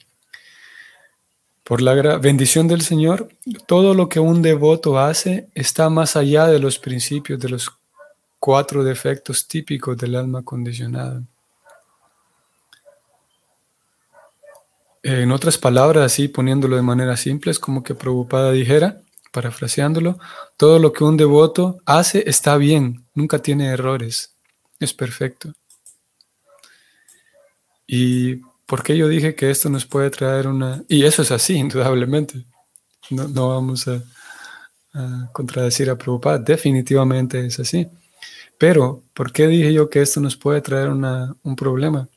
por 1.66 1.82
la 1.82 1.96
bendición 2.20 2.68
del 2.68 2.82
Señor, 2.84 3.28
todo 3.66 3.96
lo 3.96 4.08
que 4.08 4.20
un 4.20 4.44
devoto 4.44 5.00
hace 5.00 5.50
está 5.56 5.90
más 5.90 6.16
allá 6.16 6.46
de 6.46 6.60
los 6.60 6.78
principios, 6.78 7.40
de 7.40 7.50
los 7.50 7.72
cuatro 8.40 8.84
defectos 8.84 9.48
típicos 9.48 9.98
del 9.98 10.16
alma 10.16 10.44
condicionada. 10.44 11.24
En 15.02 15.32
otras 15.32 15.58
palabras, 15.58 16.06
así 16.06 16.28
poniéndolo 16.28 16.76
de 16.76 16.84
manera 16.84 17.18
simple, 17.18 17.50
es 17.50 17.58
como 17.58 17.82
que 17.82 17.96
Prabhupada 17.96 18.52
dijera, 18.52 19.02
parafraseándolo, 19.32 20.20
todo 20.58 20.78
lo 20.78 20.94
que 20.94 21.04
un 21.04 21.18
devoto 21.18 21.80
hace 21.88 22.30
está 22.30 22.58
bien, 22.58 23.06
nunca 23.16 23.40
tiene 23.40 23.70
errores, 23.70 24.36
es 24.80 24.94
perfecto. 24.94 25.52
¿Y 27.88 28.42
por 28.66 28.84
qué 28.84 28.98
yo 28.98 29.08
dije 29.08 29.36
que 29.36 29.50
esto 29.50 29.70
nos 29.70 29.86
puede 29.86 30.10
traer 30.10 30.48
una... 30.48 30.84
Y 30.88 31.06
eso 31.06 31.22
es 31.22 31.32
así, 31.32 31.54
indudablemente. 31.58 32.46
No, 33.10 33.50
vamos 33.50 33.88
a, 33.88 34.02
contradecir 35.34 35.90
a 35.90 35.98
Prabhupada, 35.98 36.40
definitivamente 36.40 37.46
es 37.46 37.60
así. 37.60 37.88
Pero, 38.58 39.04
¿por 39.14 39.32
qué 39.32 39.48
dije 39.48 39.74
yo 39.74 39.90
que 39.90 40.02
esto 40.02 40.22
nos 40.22 40.38
puede 40.38 40.62
traer 40.62 40.90
un 40.90 41.56
problema? 41.58 42.08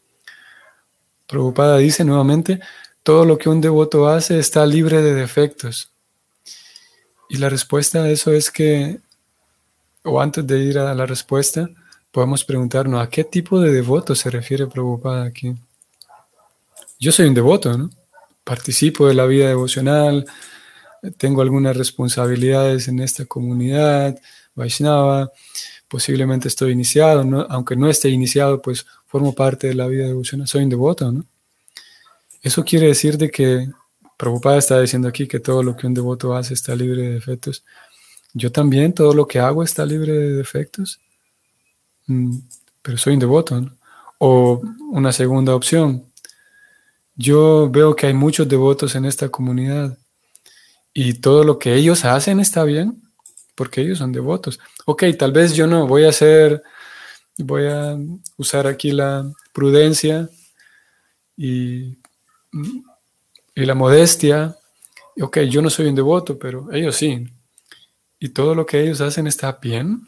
Prabhupada 1.27 1.79
dice 1.79 2.05
nuevamente, 2.05 2.61
todo 3.03 3.25
lo 3.25 3.37
que 3.37 3.49
un 3.49 3.61
devoto 3.61 4.09
hace 4.09 4.39
está 4.39 4.65
libre 4.65 5.03
de 5.03 5.15
defectos. 5.15 5.93
Y 7.29 7.37
la 7.37 7.49
respuesta 7.49 8.05
a 8.05 8.11
eso 8.11 8.33
es 8.33 8.51
que, 8.51 9.01
o 10.05 10.21
antes 10.21 10.47
de 10.47 10.59
ir 10.61 10.79
a 10.79 10.95
la 10.95 11.05
respuesta, 11.05 11.69
podemos 12.11 12.45
preguntarnos 12.45 13.03
a 13.03 13.11
qué 13.11 13.25
tipo 13.25 13.61
de 13.61 13.73
devoto 13.73 14.15
se 14.15 14.31
refiere 14.31 14.67
Prabhupada 14.67 15.25
aquí. 15.25 15.55
Yo 16.99 17.13
soy 17.13 17.27
un 17.29 17.35
devoto, 17.35 17.77
¿no? 17.79 17.91
Participo 18.43 19.07
de 19.07 19.15
la 19.15 19.27
vida 19.27 19.49
devocional, 19.49 20.27
tengo 21.17 21.43
algunas 21.43 21.77
responsabilidades 21.77 22.89
en 22.89 22.99
esta 22.99 23.25
comunidad, 23.25 24.19
Vaishnava, 24.55 25.31
posiblemente 25.87 26.49
estoy 26.49 26.73
iniciado, 26.73 27.47
aunque 27.51 27.77
no 27.77 27.89
esté 27.89 28.09
iniciado, 28.09 28.61
pues 28.61 28.85
formo 29.07 29.33
parte 29.35 29.69
de 29.69 29.75
la 29.75 29.87
vida 29.87 30.07
devocional, 30.07 30.49
soy 30.49 30.65
un 30.65 30.71
devoto, 30.71 31.13
¿no? 31.13 31.25
Eso 32.43 32.65
quiere 32.65 32.89
decir 32.89 33.17
de 33.17 33.31
que 33.31 33.69
Prabhupada 34.17 34.59
está 34.59 34.81
diciendo 34.81 35.07
aquí 35.07 35.29
que 35.29 35.39
todo 35.39 35.63
lo 35.63 35.77
que 35.77 35.87
un 35.87 35.95
devoto 35.95 36.35
hace 36.35 36.55
está 36.55 36.75
libre 36.75 37.03
de 37.03 37.15
defectos. 37.15 37.65
Yo 38.35 38.51
también, 38.51 38.93
todo 38.93 39.15
lo 39.15 39.27
que 39.27 39.39
hago 39.39 39.63
está 39.63 39.87
libre 39.87 40.13
de 40.13 40.33
defectos, 40.35 41.01
mm, 42.07 42.39
pero 42.83 42.99
soy 42.99 43.15
un 43.15 43.21
devoto, 43.21 43.61
¿no? 43.61 43.77
O 44.19 44.61
una 44.91 45.13
segunda 45.13 45.55
opción, 45.55 46.08
yo 47.19 47.69
veo 47.69 47.97
que 47.97 48.07
hay 48.07 48.15
muchos 48.15 48.49
devotos 48.49 48.95
en 48.95 49.05
esta 49.05 49.29
comunidad 49.29 49.99
y 50.95 51.15
todo 51.15 51.43
lo 51.43 51.59
que 51.59 51.75
ellos 51.75 52.05
hacen 52.05 52.39
está 52.39 52.63
bien, 52.63 53.03
porque 53.57 53.81
ellos 53.81 53.99
son 53.99 54.13
devotos. 54.13 54.61
Ok, 54.87 55.03
tal 55.19 55.33
vez 55.33 55.53
yo 55.55 55.67
no, 55.67 55.89
voy 55.89 56.05
a 56.05 56.11
hacer, 56.11 56.63
voy 57.37 57.67
a 57.67 57.97
usar 58.37 58.69
aquí 58.69 58.93
la 58.93 59.29
prudencia 59.53 60.31
y, 61.37 61.99
y 63.55 63.67
la 63.67 63.75
modestia. 63.75 64.57
Ok, 65.21 65.41
yo 65.41 65.61
no 65.61 65.71
soy 65.71 65.87
un 65.87 65.97
devoto, 65.97 66.39
pero 66.39 66.73
ellos 66.73 66.95
sí. 66.95 67.27
Y 68.21 68.29
todo 68.29 68.55
lo 68.55 68.65
que 68.65 68.81
ellos 68.81 69.01
hacen 69.01 69.27
está 69.27 69.59
bien, 69.61 70.03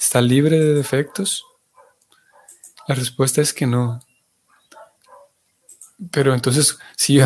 está 0.00 0.22
libre 0.22 0.58
de 0.58 0.74
defectos. 0.74 1.44
La 2.88 2.94
respuesta 2.94 3.42
es 3.42 3.52
que 3.52 3.66
no. 3.66 4.00
Pero 6.10 6.34
entonces, 6.34 6.78
si, 6.96 7.20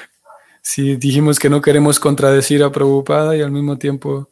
si 0.62 0.96
dijimos 0.96 1.38
que 1.38 1.50
no 1.50 1.60
queremos 1.60 1.98
contradecir 1.98 2.62
a 2.62 2.70
Prabhupada 2.70 3.36
y 3.36 3.42
al 3.42 3.50
mismo 3.50 3.78
tiempo 3.78 4.28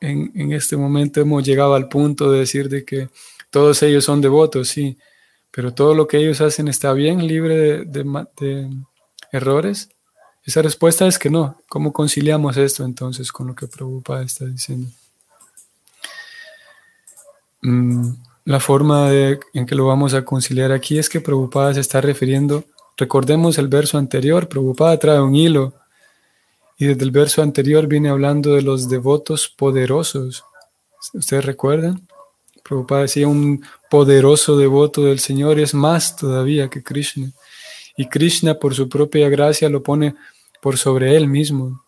en, 0.00 0.52
este 0.52 0.76
momento 0.76 1.20
hemos 1.20 1.44
llegado 1.44 1.74
al 1.74 1.88
punto 1.88 2.30
de 2.30 2.40
decir 2.40 2.68
de 2.68 2.84
que 2.84 3.08
todos 3.50 3.82
ellos 3.82 4.04
son 4.04 4.20
devotos, 4.20 4.68
sí, 4.68 4.98
pero 5.50 5.72
todo 5.72 5.94
lo 5.94 6.06
que 6.06 6.18
ellos 6.18 6.40
hacen 6.40 6.68
está 6.68 6.92
bien, 6.92 7.26
libre 7.26 7.84
de, 7.84 8.70
errores. 9.32 9.88
Esa 10.44 10.62
respuesta 10.62 11.06
es 11.06 11.18
que 11.18 11.30
no. 11.30 11.60
¿Cómo 11.68 11.92
conciliamos 11.92 12.56
esto 12.56 12.84
entonces 12.84 13.32
con 13.32 13.48
lo 13.48 13.54
que 13.54 13.66
Prabhupada 13.66 14.22
está 14.22 14.44
diciendo? 14.44 14.88
Mm, 17.62 18.12
la 18.44 18.60
forma 18.60 19.10
en 19.12 19.66
que 19.66 19.74
lo 19.74 19.86
vamos 19.86 20.14
a 20.14 20.24
conciliar 20.24 20.70
aquí 20.70 20.98
es 20.98 21.08
que 21.08 21.20
Prabhupada 21.20 21.74
se 21.74 21.80
está 21.80 22.00
refiriendo 22.00 22.64
Recordemos 22.96 23.58
el 23.58 23.68
verso 23.68 23.98
anterior, 23.98 24.48
Prabhupada 24.48 24.98
trae 24.98 25.20
un 25.20 25.34
hilo 25.34 25.74
y 26.78 26.86
desde 26.86 27.04
el 27.04 27.10
verso 27.10 27.42
anterior 27.42 27.86
viene 27.86 28.08
hablando 28.08 28.54
de 28.54 28.62
los 28.62 28.88
devotos 28.88 29.48
poderosos. 29.48 30.44
¿Ustedes 31.12 31.44
recuerdan? 31.44 32.06
Prabhupada 32.62 33.02
decía 33.02 33.28
un 33.28 33.64
poderoso 33.90 34.56
devoto 34.56 35.04
del 35.04 35.20
Señor 35.20 35.60
es 35.60 35.74
más 35.74 36.16
todavía 36.16 36.68
que 36.68 36.82
Krishna. 36.82 37.30
Y 37.96 38.08
Krishna 38.08 38.58
por 38.58 38.74
su 38.74 38.88
propia 38.88 39.28
gracia 39.28 39.68
lo 39.68 39.82
pone 39.82 40.14
por 40.60 40.78
sobre 40.78 41.16
él 41.16 41.28
mismo. 41.28 41.84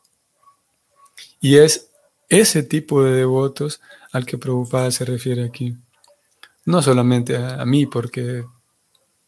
Y 1.40 1.56
es 1.56 1.88
ese 2.28 2.62
tipo 2.62 3.02
de 3.02 3.12
devotos 3.12 3.80
al 4.12 4.26
que 4.26 4.38
Prabhupada 4.38 4.90
se 4.90 5.04
refiere 5.04 5.44
aquí. 5.44 5.74
No 6.66 6.82
solamente 6.82 7.36
a, 7.36 7.60
a 7.60 7.64
mí 7.64 7.86
porque 7.86 8.44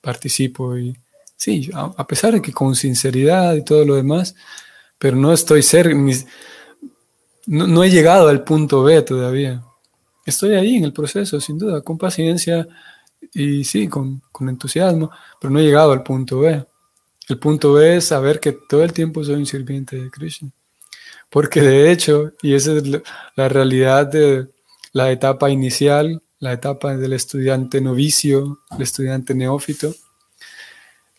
participo 0.01 0.77
y 0.77 0.95
Sí, 1.41 1.71
a, 1.73 2.07
pesar 2.07 2.35
de 2.35 2.43
que 2.43 2.53
con 2.53 2.75
sinceridad 2.75 3.55
y 3.55 3.65
todo 3.65 3.83
lo 3.87 3.95
demás, 3.95 4.35
pero 4.99 5.17
no 5.17 5.33
estoy 5.33 5.63
cerca, 5.63 5.97
no, 7.47 7.83
he 7.83 7.89
llegado 7.89 8.29
al 8.29 8.45
punto 8.45 8.83
B 8.83 9.01
todavía. 9.01 9.65
Estoy 10.27 10.53
ahí 10.53 10.77
en 10.77 10.85
el 10.85 10.93
proceso, 10.93 11.41
sin 11.41 11.57
duda, 11.57 11.81
con 11.81 11.97
paciencia 11.97 12.69
y 13.33 13.65
sí, 13.65 13.89
con, 13.89 14.21
entusiasmo, 14.41 15.11
pero 15.41 15.51
no 15.51 15.61
he 15.61 15.63
llegado 15.63 15.93
al 15.93 16.03
punto 16.03 16.41
B. 16.41 16.63
El 17.27 17.39
punto 17.39 17.73
B 17.73 17.97
es 17.97 18.05
saber 18.05 18.39
que 18.39 18.53
todo 18.53 18.85
el 18.85 18.93
tiempo 18.93 19.25
soy 19.25 19.37
un 19.37 19.47
sirviente 19.47 19.97
de 19.97 20.11
Krishna. 20.11 20.51
Porque 21.31 21.63
de 21.63 21.91
hecho, 21.91 22.33
y 22.43 22.53
esa 22.53 22.75
es 22.75 22.83
la 23.35 23.49
realidad 23.49 24.07
de 24.07 24.47
la 24.93 25.11
etapa 25.11 25.49
inicial, 25.49 26.23
la 26.39 26.53
etapa 26.53 26.99
del 26.99 27.15
estudiante 27.15 27.81
novicio, 27.81 28.61
el 28.77 28.83
estudiante 28.83 29.35
neófito, 29.35 29.95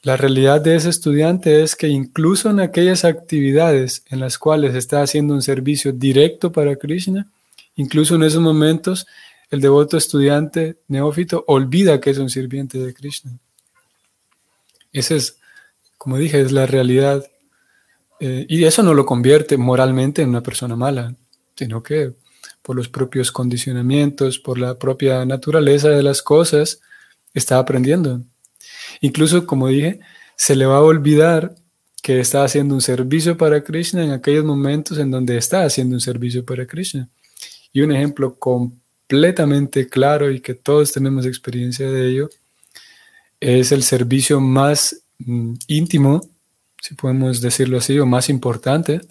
la 0.04 0.18
realidad 0.18 0.62
de 0.62 0.76
ese 0.76 0.90
estudiante 0.90 1.62
es 1.62 1.76
que 1.76 1.88
incluso 1.88 2.50
en 2.50 2.60
aquellas 2.60 3.06
actividades 3.06 4.04
en 4.10 4.20
las 4.20 4.40
cuales 4.40 4.74
está 4.74 5.04
haciendo 5.04 5.34
un 5.36 5.44
servicio 5.44 5.92
directo 5.92 6.52
para 6.52 6.76
Krishna, 6.76 7.30
incluso 7.76 8.16
en 8.16 8.24
esos 8.24 8.42
momentos, 8.42 9.06
el 9.52 9.62
devoto 9.62 9.98
estudiante 9.98 10.78
neófito 10.88 11.44
olvida 11.48 12.02
que 12.02 12.10
es 12.10 12.18
un 12.18 12.30
sirviente 12.30 12.80
de 12.80 12.94
Krishna. 12.94 13.38
Esa 14.92 15.16
es, 15.16 15.38
como 15.98 16.18
dije, 16.18 16.42
es 16.42 16.52
la 16.52 16.66
realidad. 16.66 17.24
Eh, 18.20 18.46
y 18.50 18.64
eso 18.64 18.82
no 18.82 18.94
lo 18.94 19.06
convierte 19.06 19.58
moralmente 19.58 20.24
en 20.24 20.30
una 20.30 20.42
persona 20.42 20.76
mala, 20.76 21.16
sino 21.56 21.84
que 21.84 22.14
por 22.64 22.76
los 22.76 22.90
propios 22.90 23.32
condicionamientos, 23.32 24.40
por 24.40 24.58
la 24.58 24.80
propia 24.80 25.26
naturaleza 25.26 25.90
de 25.90 26.02
las 26.02 26.22
cosas, 26.24 26.82
está 27.34 27.60
aprendiendo. 27.60 28.22
Incluso, 29.00 29.46
como 29.46 29.68
dije, 29.68 30.00
se 30.36 30.56
le 30.56 30.66
va 30.66 30.78
a 30.78 30.82
olvidar 30.82 31.56
que 32.02 32.20
está 32.20 32.44
haciendo 32.44 32.74
un 32.74 32.82
servicio 32.82 33.38
para 33.38 33.64
Krishna 33.64 34.04
en 34.04 34.12
aquellos 34.12 34.44
momentos 34.44 34.98
en 34.98 35.12
donde 35.12 35.38
está 35.38 35.64
haciendo 35.64 35.96
un 35.96 36.02
servicio 36.02 36.44
para 36.44 36.66
Krishna. 36.66 37.10
Y 37.72 37.82
un 37.82 37.92
ejemplo 37.92 38.38
completamente 38.38 39.88
claro 39.88 40.32
y 40.32 40.42
que 40.42 40.56
todos 40.56 40.92
tenemos 40.92 41.26
experiencia 41.26 41.90
de 41.90 42.10
ello 42.10 42.30
es 43.40 43.72
el 43.72 43.84
servicio 43.84 44.40
más 44.40 45.04
mm, 45.20 45.54
íntimo, 45.68 46.22
si 46.82 46.96
podemos 46.96 47.42
decirlo 47.42 47.78
así, 47.78 47.98
o 48.00 48.06
más 48.06 48.30
importante. 48.30 49.02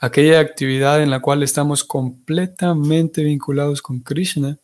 Aquella 0.00 0.40
actividad 0.40 1.02
en 1.02 1.10
la 1.10 1.20
cual 1.20 1.42
estamos 1.42 1.84
completamente 1.84 3.24
vinculados 3.24 3.82
con 3.82 4.00
Krishna 4.00 4.58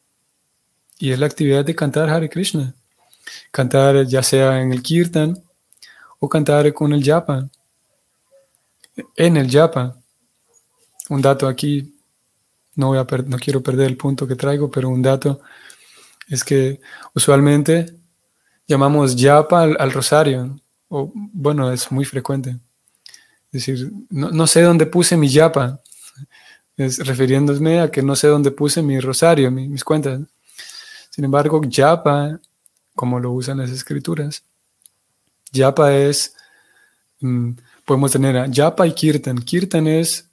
y 1.05 1.13
es 1.13 1.19
la 1.19 1.27
actividad 1.27 1.67
de 1.67 1.75
cantar 1.75 2.09
Hare 2.09 2.31
Krishna. 2.31 2.75
Cantar 3.51 4.07
ya 4.07 4.23
sea 4.23 4.63
en 4.63 4.73
el 4.73 4.83
Kirtan 4.83 5.37
o 6.19 6.31
cantar 6.31 6.73
con 6.73 6.95
el 6.95 7.05
Japa. 7.05 7.51
En 9.15 9.37
el 9.37 9.51
Japa. 9.51 9.99
Un 11.11 11.21
dato 11.21 11.47
aquí, 11.47 11.95
no, 12.77 12.89
voy 12.89 12.97
a 12.97 13.07
no 13.27 13.37
quiero 13.37 13.63
perder 13.63 13.89
el 13.89 13.99
punto 13.99 14.27
que 14.27 14.35
traigo, 14.35 14.71
pero 14.71 14.89
un 14.89 15.03
dato 15.03 15.43
es 16.27 16.43
que 16.43 16.81
usualmente 17.15 17.95
llamamos 18.67 19.15
Japa 19.15 19.65
al, 19.65 19.93
rosario. 19.93 20.59
O, 20.89 21.13
bueno, 21.15 21.71
es 21.71 21.93
muy 21.93 22.07
frecuente. 22.07 22.57
Es 23.53 23.67
decir, 23.67 23.93
no, 24.09 24.47
sé 24.47 24.63
dónde 24.63 24.87
puse 24.87 25.19
mi 25.19 25.31
Japa. 25.31 25.83
Es 26.79 27.07
refiriéndome 27.07 27.81
a 27.81 27.91
que 27.91 28.03
no 28.03 28.17
sé 28.17 28.29
dónde 28.29 28.53
puse 28.53 28.81
mi 28.81 28.99
rosario, 29.01 29.51
mis 29.51 29.85
cuentas. 29.85 30.23
Sin 31.15 31.25
embargo, 31.25 31.61
yapa, 31.63 32.41
como 32.97 33.21
lo 33.21 33.31
usan 33.31 33.59
las 33.59 33.71
escrituras, 33.71 34.43
yapa 35.53 35.95
es, 35.95 36.35
mm, 37.21 37.53
podemos 37.85 38.11
tener 38.11 38.51
yapa 38.51 38.85
y 38.85 38.95
kirtan. 38.95 39.39
Kirtan 39.39 39.87
es, 39.87 40.29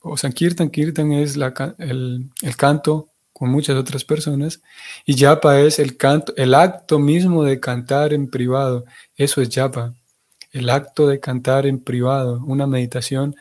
o 0.00 0.16
sea, 0.16 0.30
kirtan, 0.30 0.70
kirtan 0.70 1.10
es 1.10 1.36
la, 1.36 1.52
el, 1.78 2.30
canto 2.56 3.08
con 3.32 3.50
muchas 3.50 3.74
otras 3.74 4.04
personas. 4.04 4.62
Y 5.04 5.16
yapa 5.16 5.58
es 5.58 5.80
el 5.80 5.96
canto, 5.96 6.32
el 6.36 6.54
acto 6.54 7.00
mismo 7.00 7.42
de 7.42 7.58
cantar 7.58 8.12
en 8.12 8.30
privado. 8.30 8.84
Eso 9.16 9.42
es 9.42 9.48
yapa. 9.48 9.92
El 10.52 10.70
acto 10.70 11.08
de 11.08 11.18
cantar 11.18 11.66
en 11.66 11.80
privado, 11.80 12.40
una 12.46 12.68
meditación 12.68 13.34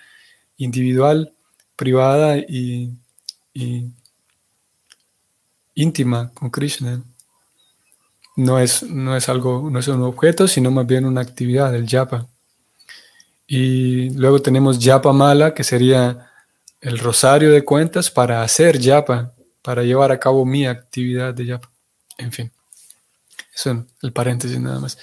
individual, 0.57 1.31
privada 1.75 2.37
y, 2.39 2.97
íntima 5.75 6.31
con 6.33 6.49
Krishna. 6.49 7.01
No 8.35 8.59
es, 8.59 8.83
no 8.83 9.15
es 9.15 9.29
algo, 9.29 9.69
no 9.69 9.79
es 9.79 9.87
un 9.87 10.01
objeto, 10.03 10.47
sino 10.47 10.71
más 10.71 10.87
bien 10.87 11.05
una 11.05 11.21
actividad, 11.21 11.75
el 11.75 11.85
yapa. 11.85 12.27
Y 13.45 14.09
luego 14.11 14.41
tenemos 14.41 14.79
yapa 14.79 15.11
mala, 15.11 15.53
que 15.53 15.63
sería 15.63 16.29
el 16.79 16.97
rosario 16.97 17.51
de 17.51 17.63
cuentas 17.63 18.09
para 18.09 18.41
hacer 18.41 18.79
yapa, 18.79 19.33
para 19.61 19.83
llevar 19.83 20.11
a 20.11 20.19
cabo 20.19 20.45
mi 20.45 20.65
actividad 20.65 21.33
de 21.33 21.45
yapa. 21.45 21.69
En 22.17 22.31
fin, 22.31 22.51
eso 23.53 23.71
es 23.71 23.77
el 24.01 24.13
paréntesis 24.13 24.59
nada 24.59 24.79
más. 24.79 24.97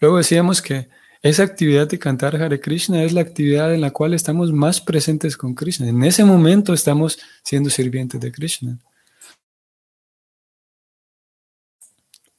Luego 0.00 0.18
decíamos 0.18 0.62
que 0.62 0.88
esa 1.22 1.42
actividad 1.42 1.86
de 1.86 1.98
cantar 1.98 2.36
Hare 2.36 2.60
Krishna 2.60 3.02
es 3.02 3.12
la 3.12 3.20
actividad 3.20 3.74
en 3.74 3.82
la 3.82 3.90
cual 3.90 4.14
estamos 4.14 4.52
más 4.52 4.80
presentes 4.80 5.36
con 5.36 5.54
Krishna. 5.54 5.86
En 5.88 6.02
ese 6.02 6.24
momento 6.24 6.72
estamos 6.72 7.18
siendo 7.42 7.68
sirvientes 7.68 8.20
de 8.20 8.32
Krishna. 8.32 8.78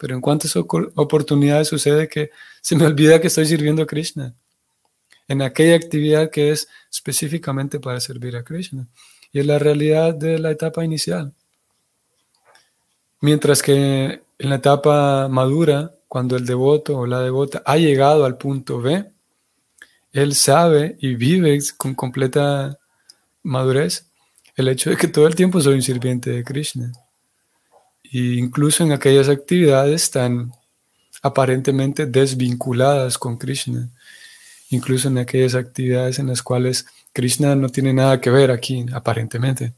Pero 0.01 0.15
en 0.15 0.21
cuántas 0.21 0.55
oportunidades 0.55 1.67
sucede 1.67 2.07
que 2.07 2.31
se 2.61 2.75
me 2.75 2.87
olvida 2.87 3.21
que 3.21 3.27
estoy 3.27 3.45
sirviendo 3.45 3.83
a 3.83 3.85
Krishna 3.85 4.33
en 5.27 5.43
aquella 5.43 5.75
actividad 5.75 6.31
que 6.31 6.51
es 6.51 6.67
específicamente 6.91 7.79
para 7.79 7.99
servir 7.99 8.35
a 8.35 8.43
Krishna. 8.43 8.87
Y 9.31 9.39
es 9.39 9.45
la 9.45 9.59
realidad 9.59 10.15
de 10.15 10.39
la 10.39 10.49
etapa 10.49 10.83
inicial. 10.83 11.33
Mientras 13.21 13.61
que 13.61 14.23
en 14.39 14.49
la 14.49 14.55
etapa 14.55 15.27
madura, 15.29 15.93
cuando 16.07 16.35
el 16.35 16.47
devoto 16.47 16.97
o 16.97 17.05
la 17.05 17.19
devota 17.19 17.61
ha 17.63 17.77
llegado 17.77 18.25
al 18.25 18.37
punto 18.37 18.81
B, 18.81 19.05
él 20.11 20.33
sabe 20.33 20.97
y 20.99 21.13
vive 21.13 21.59
con 21.77 21.93
completa 21.93 22.79
madurez 23.43 24.07
el 24.55 24.67
hecho 24.67 24.89
de 24.89 24.97
que 24.97 25.07
todo 25.07 25.27
el 25.27 25.35
tiempo 25.35 25.61
soy 25.61 25.75
un 25.75 25.83
sirviente 25.83 26.31
de 26.31 26.43
Krishna. 26.43 26.91
Incluso 28.11 28.83
en 28.83 28.91
aquellas 28.91 29.29
actividades 29.29 30.11
tan 30.11 30.53
aparentemente 31.21 32.05
desvinculadas 32.05 33.17
con 33.17 33.37
Krishna 33.37 33.89
incluso 34.71 35.09
en 35.09 35.17
aquellas 35.17 35.53
actividades 35.53 36.17
en 36.17 36.27
las 36.27 36.41
cuales 36.41 36.85
Krishna 37.13 37.55
no 37.55 37.69
tiene 37.69 37.93
nada 37.93 38.19
que 38.19 38.29
ver 38.29 38.51
aquí, 38.51 38.85
aparentemente, 38.93 39.73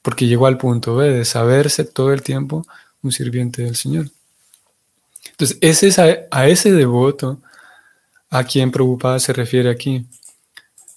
porque 0.00 0.26
llegó 0.26 0.46
al 0.46 0.58
punto 0.58 0.94
B 0.94 1.10
de 1.10 1.24
saberse 1.24 1.84
todo 1.84 2.12
el 2.12 2.22
tiempo 2.22 2.64
un 3.02 3.12
sirviente 3.12 3.62
del 3.62 3.76
Señor. 3.76 4.10
Entonces, 5.30 5.58
ese 5.60 5.88
es 5.88 5.98
a, 5.98 6.46
ese 6.46 6.72
devoto 6.72 7.40
a 8.30 8.44
quien 8.44 8.70
Prabhupada 8.70 9.18
se 9.18 9.32
refiere 9.32 9.70
aquí. 9.70 10.06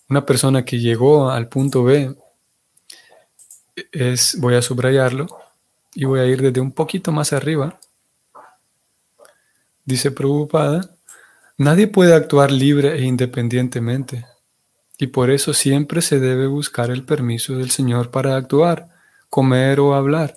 Una 0.07 0.25
persona 0.25 0.63
que 0.63 0.79
llegó 0.79 1.31
al 1.31 1.49
punto 1.49 1.83
B 1.83 2.15
es, 3.91 4.37
voy 4.39 4.53
a 4.53 4.61
subrayarlo 4.61 5.27
y 5.99 6.05
voy 6.05 6.21
a 6.21 6.25
ir 6.25 6.41
desde 6.41 6.61
un 6.61 6.71
poquito 6.71 7.11
más 7.11 7.33
arriba. 7.33 7.77
Dice 9.83 10.11
Prabhupada, 10.11 10.95
Nadie 11.57 11.87
puede 11.87 12.13
actuar 12.13 12.53
libre 12.53 12.97
e 12.97 13.01
independientemente, 13.01 14.25
y 14.97 15.07
por 15.07 15.29
eso 15.29 15.53
siempre 15.53 16.01
se 16.01 16.21
debe 16.21 16.47
buscar 16.47 16.89
el 16.89 17.03
permiso 17.03 17.57
del 17.57 17.69
Señor 17.69 18.11
para 18.11 18.37
actuar, 18.37 18.87
comer 19.29 19.81
o 19.81 19.93
hablar. 19.93 20.35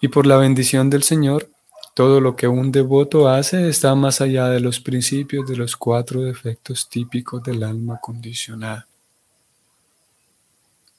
Y 0.00 0.08
por 0.08 0.26
la 0.26 0.36
bendición 0.36 0.90
del 0.90 1.04
Señor, 1.04 1.48
todo 1.94 2.20
lo 2.20 2.34
que 2.34 2.48
un 2.48 2.72
devoto 2.72 3.28
hace 3.28 3.68
está 3.68 3.94
más 3.94 4.20
allá 4.20 4.48
de 4.48 4.58
los 4.58 4.80
principios 4.80 5.48
de 5.48 5.56
los 5.56 5.76
cuatro 5.76 6.22
defectos 6.22 6.88
típicos 6.88 7.40
del 7.44 7.62
alma 7.62 8.00
condicionada. 8.02 8.88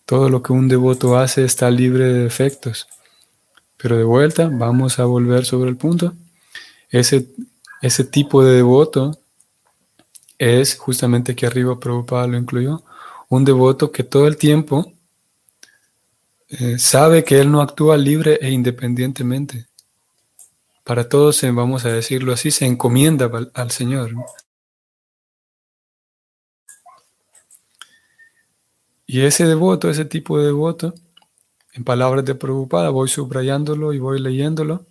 Todo 0.05 0.29
lo 0.29 0.41
que 0.41 0.53
un 0.53 0.69
devoto 0.69 1.17
hace 1.17 1.43
está 1.43 1.69
libre 1.69 2.05
de 2.05 2.23
defectos. 2.23 2.87
Pero 3.85 3.97
de 3.97 4.03
vuelta, 4.03 4.49
vamos 4.51 4.97
a 4.97 5.05
volver 5.05 5.45
sobre 5.45 5.69
el 5.69 5.77
punto. 5.77 6.15
Ese 6.89 7.27
ese 7.83 8.03
tipo 8.03 8.43
de 8.43 8.55
devoto 8.55 9.11
es 10.39 10.75
justamente 10.75 11.33
aquí 11.33 11.45
arriba 11.45 11.79
Prabhupada 11.79 12.25
lo 12.25 12.35
incluyó, 12.35 12.83
un 13.29 13.45
devoto 13.45 13.91
que 13.91 14.03
todo 14.03 14.25
el 14.25 14.37
tiempo 14.37 14.91
eh, 16.47 16.79
sabe 16.79 17.23
que 17.23 17.39
él 17.39 17.51
no 17.51 17.61
actúa 17.61 17.95
libre 17.95 18.39
e 18.41 18.49
independientemente. 18.49 19.67
Para 20.83 21.07
todos, 21.07 21.39
vamos 21.53 21.85
a 21.85 21.89
decirlo 21.89 22.33
así, 22.33 22.49
se 22.49 22.65
encomienda 22.65 23.29
al, 23.53 23.69
Señor. 23.69 24.15
Y 29.05 29.21
ese 29.21 29.45
devoto, 29.45 29.91
ese 29.91 30.05
tipo 30.05 30.39
de 30.39 30.45
devoto, 30.45 30.95
en 31.75 31.83
palabras 31.83 32.23
de 32.23 32.35
Prabhupada, 32.35 32.89
voy 32.89 33.09
subrayándolo 33.09 33.91
y 33.91 33.99
voy 33.99 34.19
leyéndolo, 34.19 34.85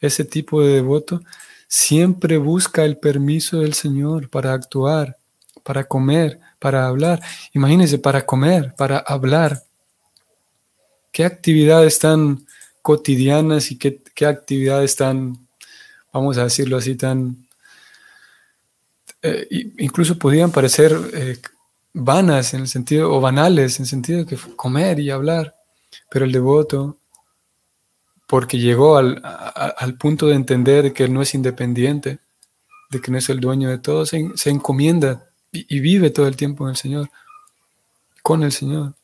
ese 0.00 0.24
tipo 0.24 0.62
de 0.62 0.74
devoto 0.74 1.22
siempre 1.66 2.36
busca 2.36 2.84
el 2.84 2.98
permiso 2.98 3.60
del 3.60 3.72
Señor 3.72 4.28
para 4.28 4.52
actuar, 4.52 5.16
para 5.62 5.84
comer, 5.84 6.38
para 6.58 6.86
hablar. 6.86 7.20
Imagínense, 7.54 7.98
para 7.98 8.24
comer, 8.24 8.74
para 8.76 8.98
hablar. 8.98 9.62
¿Qué 11.10 11.24
actividades 11.24 11.98
tan 11.98 12.46
cotidianas 12.82 13.72
y 13.72 13.78
qué, 13.78 14.02
actividades 14.26 14.94
tan, 14.94 15.48
vamos 16.12 16.36
a 16.38 16.44
decirlo 16.44 16.76
así, 16.76 16.94
tan... 16.94 17.48
Eh, 19.22 19.72
incluso 19.78 20.18
podían 20.18 20.52
parecer 20.52 20.96
eh, 21.14 21.38
vanas 21.94 22.52
en 22.52 22.60
el 22.60 22.68
sentido, 22.68 23.12
o 23.12 23.20
banales 23.20 23.78
en 23.78 23.84
el 23.84 23.88
sentido 23.88 24.18
de 24.20 24.26
que 24.26 24.36
comer 24.54 25.00
y 25.00 25.10
hablar, 25.10 25.55
pero 26.10 26.24
el 26.24 26.32
devoto 26.32 26.98
porque 28.26 28.58
llegó 28.58 28.96
al, 28.96 29.96
punto 29.98 30.26
de 30.26 30.34
entender 30.34 30.92
que 30.92 31.04
él 31.04 31.12
no 31.12 31.22
es 31.22 31.34
independiente, 31.34 32.18
de 32.90 33.00
que 33.00 33.10
no 33.10 33.18
es 33.18 33.28
el 33.28 33.40
dueño 33.40 33.68
de 33.68 33.78
todo, 33.78 34.04
se, 34.04 34.32
encomienda 34.46 35.30
y, 35.52 35.80
vive 35.80 36.10
todo 36.10 36.26
el 36.26 36.36
tiempo 36.36 36.64
en 36.64 36.70
el 36.70 36.76
Señor, 36.76 37.10
con 38.22 38.42
el 38.42 38.52
Señor. 38.52 38.94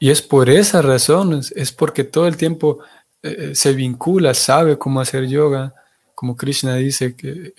Y 0.00 0.10
es 0.10 0.22
por 0.22 0.50
esa 0.50 0.82
razón, 0.82 1.40
es 1.54 1.72
porque 1.72 2.04
todo 2.04 2.26
el 2.26 2.36
tiempo 2.36 2.80
eh, 3.22 3.36
eh, 3.38 3.54
se 3.54 3.72
vincula, 3.74 4.34
sabe 4.34 4.76
cómo 4.76 5.00
hacer 5.00 5.26
yoga, 5.28 5.74
como 6.14 6.36
Krishna 6.36 6.74
dice 6.76 7.14
que 7.14 7.54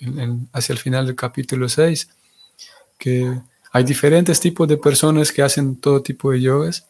hacia 0.52 0.72
el 0.72 0.78
final 0.78 1.06
del 1.06 1.16
capítulo 1.16 1.68
6, 1.68 2.08
que 2.98 3.40
hay 3.72 3.84
diferentes 3.84 4.38
tipos 4.38 4.68
de 4.68 4.76
personas 4.76 5.32
que 5.32 5.42
hacen 5.42 5.80
todo 5.80 6.02
tipo 6.02 6.30
de 6.30 6.42
yogas 6.42 6.86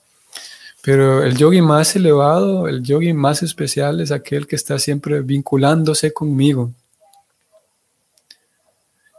pero 0.82 1.22
el 1.22 1.36
yogi 1.36 1.62
más 1.62 1.94
elevado, 1.94 2.66
el 2.66 2.82
yogi 2.82 3.12
más 3.12 3.44
especial 3.44 4.00
es 4.00 4.10
aquel 4.10 4.48
que 4.48 4.56
está 4.56 4.80
siempre 4.80 5.20
vinculándose 5.20 6.12
conmigo. 6.12 6.72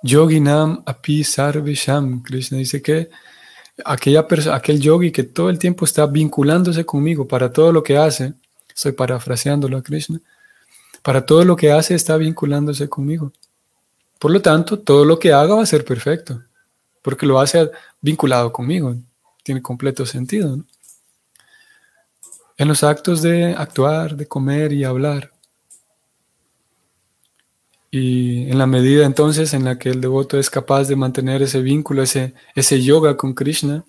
Yoginam 0.03 0.83
api 0.85 1.23
sarvisham. 1.23 2.21
Krishna 2.21 2.57
dice 2.57 2.81
que 2.81 3.09
aquella 3.85 4.27
aquel 4.51 4.81
yogi 4.81 5.11
que 5.11 5.23
todo 5.23 5.49
el 5.49 5.57
tiempo 5.57 5.85
está 5.85 6.05
vinculándose 6.05 6.85
conmigo 6.85 7.25
para 7.25 7.53
todo 7.53 7.71
lo 7.71 7.81
que 7.81 7.95
hace, 7.95 8.33
estoy 8.75 8.91
parafraseándolo 8.91 9.77
a 9.77 9.81
Krishna, 9.81 10.19
para 11.01 11.25
todo 11.25 11.45
lo 11.45 11.55
que 11.55 11.71
hace 11.71 11.95
está 11.95 12.17
vinculándose 12.17 12.89
conmigo. 12.89 13.31
Por 14.19 14.31
lo 14.31 14.41
tanto, 14.41 14.79
todo 14.79 15.05
lo 15.05 15.17
que 15.17 15.31
haga 15.31 15.55
va 15.55 15.63
a 15.63 15.65
ser 15.65 15.85
perfecto, 15.85 16.41
porque 17.01 17.25
lo 17.25 17.39
hace 17.39 17.71
vinculado 18.01 18.51
conmigo. 18.51 18.95
Tiene 19.43 19.61
completo 19.61 20.05
sentido. 20.05 20.57
¿no? 20.57 20.65
En 22.57 22.67
los 22.67 22.83
actos 22.83 23.21
de 23.21 23.55
actuar, 23.55 24.15
de 24.15 24.27
comer 24.27 24.73
y 24.73 24.83
hablar. 24.83 25.31
Y 27.91 28.49
en 28.49 28.57
la 28.57 28.65
medida 28.65 29.05
entonces 29.05 29.53
en 29.53 29.65
la 29.65 29.77
que 29.77 29.89
el 29.89 30.01
devoto 30.01 30.39
es 30.39 30.49
capaz 30.49 30.85
de 30.85 30.95
mantener 30.95 31.43
ese 31.43 31.61
vínculo, 31.61 32.01
ese, 32.01 32.33
yoga 32.81 33.15
con 33.17 33.33
Krishna, 33.33 33.85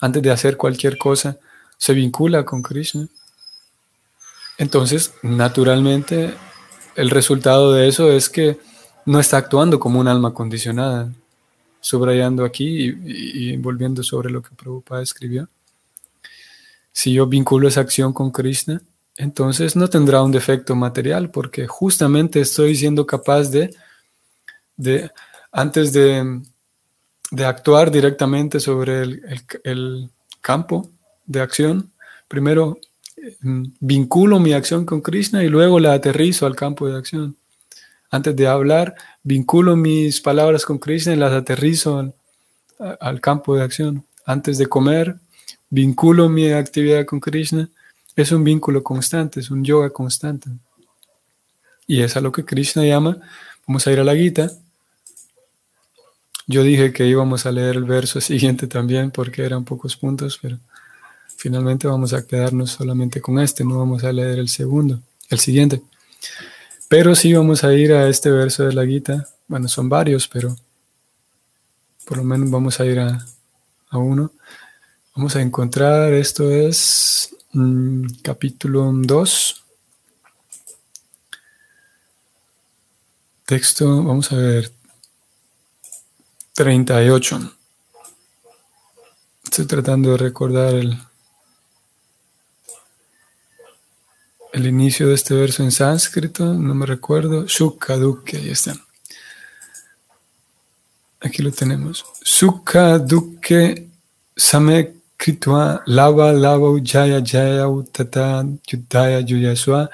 antes 0.00 0.22
de 0.22 0.30
hacer 0.30 0.56
cualquier 0.56 0.96
cosa, 0.96 1.38
se 1.76 1.92
vincula 1.92 2.44
con 2.44 2.62
Krishna. 2.62 3.08
Entonces, 4.56 5.12
naturalmente, 5.22 6.34
el 6.96 7.10
resultado 7.10 7.72
de 7.72 7.88
eso 7.88 8.10
es 8.10 8.30
que 8.30 8.58
no 9.04 9.20
está 9.20 9.36
actuando 9.36 9.78
como 9.78 10.00
un 10.00 10.08
alma 10.08 10.32
condicionada, 10.32 11.12
subrayando 11.80 12.44
aquí 12.44 12.86
y, 13.04 13.52
y 13.52 13.56
volviendo 13.58 14.02
sobre 14.02 14.30
lo 14.30 14.40
que 14.40 14.54
Prabhupada 14.54 15.02
escribió. 15.02 15.48
Si 16.94 17.12
yo 17.12 17.26
vinculo 17.26 17.66
esa 17.66 17.80
acción 17.80 18.12
con 18.12 18.30
Krishna, 18.30 18.80
entonces 19.16 19.74
no 19.74 19.90
tendrá 19.90 20.22
un 20.22 20.30
defecto 20.30 20.76
material 20.76 21.30
porque 21.30 21.66
justamente 21.66 22.40
estoy 22.40 22.76
siendo 22.76 23.04
capaz 23.04 23.50
de, 23.50 23.74
de 24.76 25.10
antes 25.50 25.92
de, 25.92 26.40
actuar 27.44 27.90
directamente 27.90 28.60
sobre 28.60 29.02
el, 29.02 30.10
campo 30.40 30.88
de 31.26 31.40
acción, 31.40 31.90
primero 32.28 32.78
mm, 33.40 33.64
vinculo 33.80 34.38
mi 34.38 34.52
acción 34.52 34.86
con 34.86 35.00
Krishna 35.00 35.42
y 35.42 35.48
luego 35.48 35.80
la 35.80 35.94
aterrizo 35.94 36.46
al 36.46 36.54
campo 36.54 36.86
de 36.86 36.96
acción. 36.96 37.36
Antes 38.08 38.36
de 38.36 38.46
hablar, 38.46 38.94
vinculo 39.24 39.74
mis 39.74 40.20
palabras 40.20 40.64
con 40.64 40.78
Krishna 40.78 41.12
y 41.12 41.16
las 41.16 41.32
aterrizo 41.32 41.98
al, 41.98 42.14
al 43.00 43.20
campo 43.20 43.56
de 43.56 43.64
acción. 43.64 44.06
Antes 44.26 44.58
de 44.58 44.66
comer, 44.66 45.16
vinculo 45.74 46.28
mi 46.28 46.52
actividad 46.52 47.04
con 47.04 47.20
Krishna. 47.20 47.68
Es 48.14 48.30
un 48.30 48.44
vínculo 48.44 48.82
constante, 48.82 49.40
es 49.40 49.50
un 49.50 49.64
yoga 49.64 49.90
constante. 49.90 50.48
Y 51.86 52.02
es 52.02 52.16
a 52.16 52.20
lo 52.20 52.30
que 52.30 52.44
Krishna 52.44 52.84
llama, 52.84 53.18
vamos 53.66 53.86
a 53.86 53.92
ir 53.92 53.98
a 53.98 54.04
la 54.04 54.14
Gita. 54.14 54.50
Yo 56.46 56.62
dije 56.62 56.92
que 56.92 57.06
íbamos 57.06 57.44
a 57.46 57.52
leer 57.52 57.76
el 57.76 57.84
verso 57.84 58.20
siguiente 58.20 58.66
también 58.66 59.10
porque 59.10 59.44
eran 59.44 59.64
pocos 59.64 59.96
puntos, 59.96 60.38
pero 60.40 60.58
finalmente 61.36 61.88
vamos 61.88 62.12
a 62.12 62.26
quedarnos 62.26 62.70
solamente 62.70 63.20
con 63.20 63.38
este, 63.40 63.64
no 63.64 63.78
vamos 63.78 64.04
a 64.04 64.12
leer 64.12 64.38
el 64.38 64.48
segundo, 64.48 65.00
el 65.28 65.38
siguiente. 65.38 65.82
Pero 66.88 67.14
sí 67.14 67.32
vamos 67.32 67.64
a 67.64 67.72
ir 67.74 67.92
a 67.92 68.08
este 68.08 68.30
verso 68.30 68.64
de 68.64 68.74
la 68.74 68.86
Gita. 68.86 69.26
Bueno, 69.48 69.68
son 69.68 69.88
varios, 69.88 70.28
pero 70.28 70.56
por 72.04 72.18
lo 72.18 72.24
menos 72.24 72.50
vamos 72.50 72.78
a 72.78 72.86
ir 72.86 73.00
a, 73.00 73.26
uno. 73.92 74.32
Vamos 75.16 75.36
a 75.36 75.40
encontrar, 75.42 76.12
esto 76.12 76.50
es 76.50 77.36
mm, 77.52 78.04
capítulo 78.20 78.90
2. 78.92 79.64
Texto, 83.44 84.02
vamos 84.02 84.32
a 84.32 84.36
ver, 84.36 84.72
38. 86.54 87.54
Estoy 89.44 89.66
tratando 89.66 90.10
de 90.10 90.16
recordar 90.16 90.74
el, 90.74 90.98
el 94.52 94.66
inicio 94.66 95.06
de 95.06 95.14
este 95.14 95.34
verso 95.34 95.62
en 95.62 95.70
sánscrito, 95.70 96.54
no 96.54 96.74
me 96.74 96.86
recuerdo. 96.86 97.46
Shukaduke, 97.46 98.38
ahí 98.38 98.50
está. 98.50 98.74
Aquí 101.20 101.40
lo 101.40 101.52
tenemos. 101.52 102.04
Sukha 102.20 102.98
dukke 102.98 103.94
same 104.36 104.93
kritva 105.16 105.82
lava 105.86 106.32
lava 106.32 106.68
jaya 106.82 107.20
jaya 107.20 107.68
utata 107.68 108.44
yudaya 108.70 109.20
yuyaswa 109.20 109.88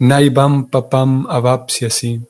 naibam 0.00 0.68
papam 0.68 1.26
avapsyasi. 1.28 2.20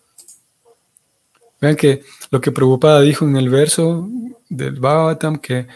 Vean 1.61 1.77
que 1.77 2.03
lo 2.31 2.41
que 2.41 2.51
Prabhupada 2.51 3.01
dijo 3.03 3.25
en 3.25 3.37
el 3.37 3.49
verso 3.49 4.09
del 4.49 4.81
Bhagavatam, 4.81 5.39
que 5.39 5.67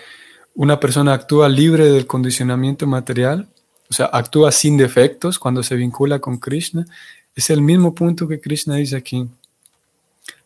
una 0.54 0.80
persona 0.80 1.14
actúa 1.14 1.48
libre 1.48 1.88
del 1.90 2.06
condicionamiento 2.06 2.86
material, 2.86 3.48
o 3.88 3.94
sea, 3.94 4.06
actúa 4.06 4.50
sin 4.50 4.76
defectos 4.76 5.38
cuando 5.38 5.62
se 5.62 5.76
vincula 5.76 6.18
con 6.18 6.38
Krishna, 6.38 6.84
es 7.34 7.50
el 7.50 7.60
mismo 7.60 7.94
punto 7.94 8.26
que 8.26 8.40
Krishna 8.40 8.76
dice 8.76 8.96
aquí. 8.96 9.28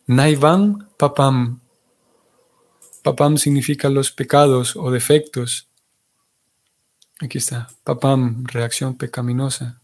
Naivam 0.07 0.87
papam 0.99 1.61
Papam 3.03 3.39
significa 3.39 3.89
los 3.89 4.13
pecados 4.13 4.77
o 4.77 4.91
defectos. 4.91 5.67
Aquí 7.21 7.39
está. 7.39 7.69
Papam, 7.85 8.45
reacción 8.47 8.97
pecaminosa. 8.97 9.81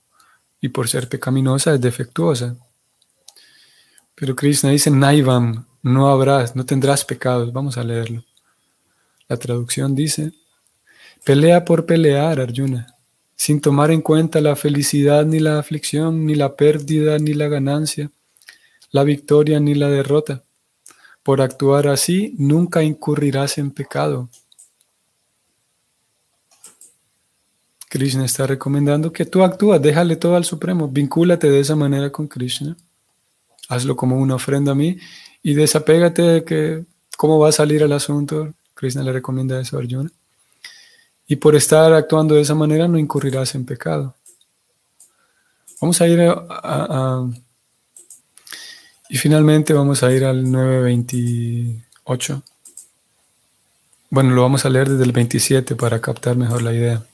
Y 0.60 0.70
por 0.70 0.88
ser 0.88 1.08
pecaminosa 1.08 1.74
es 1.74 1.80
defectuosa. 1.80 2.56
Pero 4.14 4.34
Krishna 4.34 4.70
dice 4.70 4.90
Naivam, 4.90 5.66
no 5.82 6.08
habrás, 6.08 6.56
no 6.56 6.64
tendrás 6.64 7.04
pecados. 7.04 7.52
Vamos 7.52 7.76
a 7.76 7.84
leerlo. 7.84 8.24
La 9.28 9.36
traducción 9.36 9.94
dice, 9.94 10.32
pelea 11.24 11.64
por 11.64 11.84
pelear, 11.84 12.40
Arjuna, 12.40 12.86
sin 13.34 13.60
tomar 13.60 13.90
en 13.90 14.00
cuenta 14.00 14.40
la 14.40 14.56
felicidad 14.56 15.26
ni 15.26 15.38
la 15.40 15.58
aflicción, 15.58 16.24
ni 16.24 16.34
la 16.34 16.56
pérdida 16.56 17.18
ni 17.18 17.34
la 17.34 17.48
ganancia, 17.48 18.10
la 18.90 19.04
victoria 19.04 19.60
ni 19.60 19.74
la 19.74 19.90
derrota. 19.90 20.42
Por 21.22 21.42
actuar 21.42 21.88
así, 21.88 22.34
nunca 22.38 22.82
incurrirás 22.82 23.58
en 23.58 23.72
pecado. 23.72 24.30
Krishna 27.88 28.24
está 28.24 28.46
recomendando 28.46 29.12
que 29.12 29.24
tú 29.24 29.42
actúas, 29.42 29.80
déjale 29.80 30.16
todo 30.16 30.36
al 30.36 30.44
Supremo, 30.44 30.88
vincúlate 30.88 31.50
de 31.50 31.60
esa 31.60 31.76
manera 31.76 32.10
con 32.10 32.26
Krishna. 32.28 32.76
Hazlo 33.68 33.96
como 33.96 34.18
una 34.18 34.34
ofrenda 34.34 34.72
a 34.72 34.74
mí 34.74 34.98
y 35.42 35.54
desapégate 35.54 36.22
de 36.22 36.44
que 36.44 36.84
cómo 37.16 37.38
va 37.38 37.48
a 37.48 37.52
salir 37.52 37.82
el 37.82 37.92
asunto. 37.92 38.52
Krishna 38.74 39.02
le 39.02 39.12
recomienda 39.12 39.60
eso 39.60 39.76
a 39.76 39.80
Arjuna. 39.80 40.10
Y 41.26 41.36
por 41.36 41.56
estar 41.56 41.92
actuando 41.92 42.34
de 42.34 42.42
esa 42.42 42.54
manera 42.54 42.86
no 42.86 42.98
incurrirás 42.98 43.54
en 43.54 43.64
pecado. 43.64 44.14
Vamos 45.80 46.00
a 46.00 46.08
ir 46.08 46.20
a 46.22 47.26
y 49.08 49.18
finalmente 49.18 49.72
vamos 49.72 50.02
a 50.02 50.12
ir 50.12 50.24
al 50.24 50.50
928. 50.50 52.42
Bueno, 54.10 54.30
lo 54.30 54.42
vamos 54.42 54.64
a 54.64 54.70
leer 54.70 54.88
desde 54.88 55.04
el 55.04 55.12
27 55.12 55.76
para 55.76 56.00
captar 56.00 56.36
mejor 56.36 56.62
la 56.62 56.72
idea. 56.72 57.06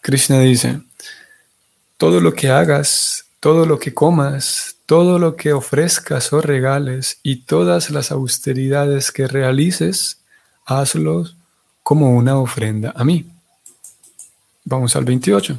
Krishna 0.00 0.40
dice, 0.40 0.80
todo 1.96 2.20
lo 2.20 2.34
que 2.34 2.48
hagas, 2.48 3.26
todo 3.40 3.66
lo 3.66 3.78
que 3.78 3.94
comas, 3.94 4.76
todo 4.86 5.18
lo 5.18 5.36
que 5.36 5.52
ofrezcas 5.52 6.32
o 6.32 6.40
regales 6.40 7.18
y 7.22 7.44
todas 7.44 7.90
las 7.90 8.10
austeridades 8.10 9.12
que 9.12 9.26
realices, 9.26 10.18
hazlos 10.64 11.36
como 11.82 12.10
una 12.16 12.38
ofrenda 12.38 12.92
a 12.96 13.04
mí. 13.04 13.26
Vamos 14.64 14.96
al 14.96 15.04
28. 15.04 15.58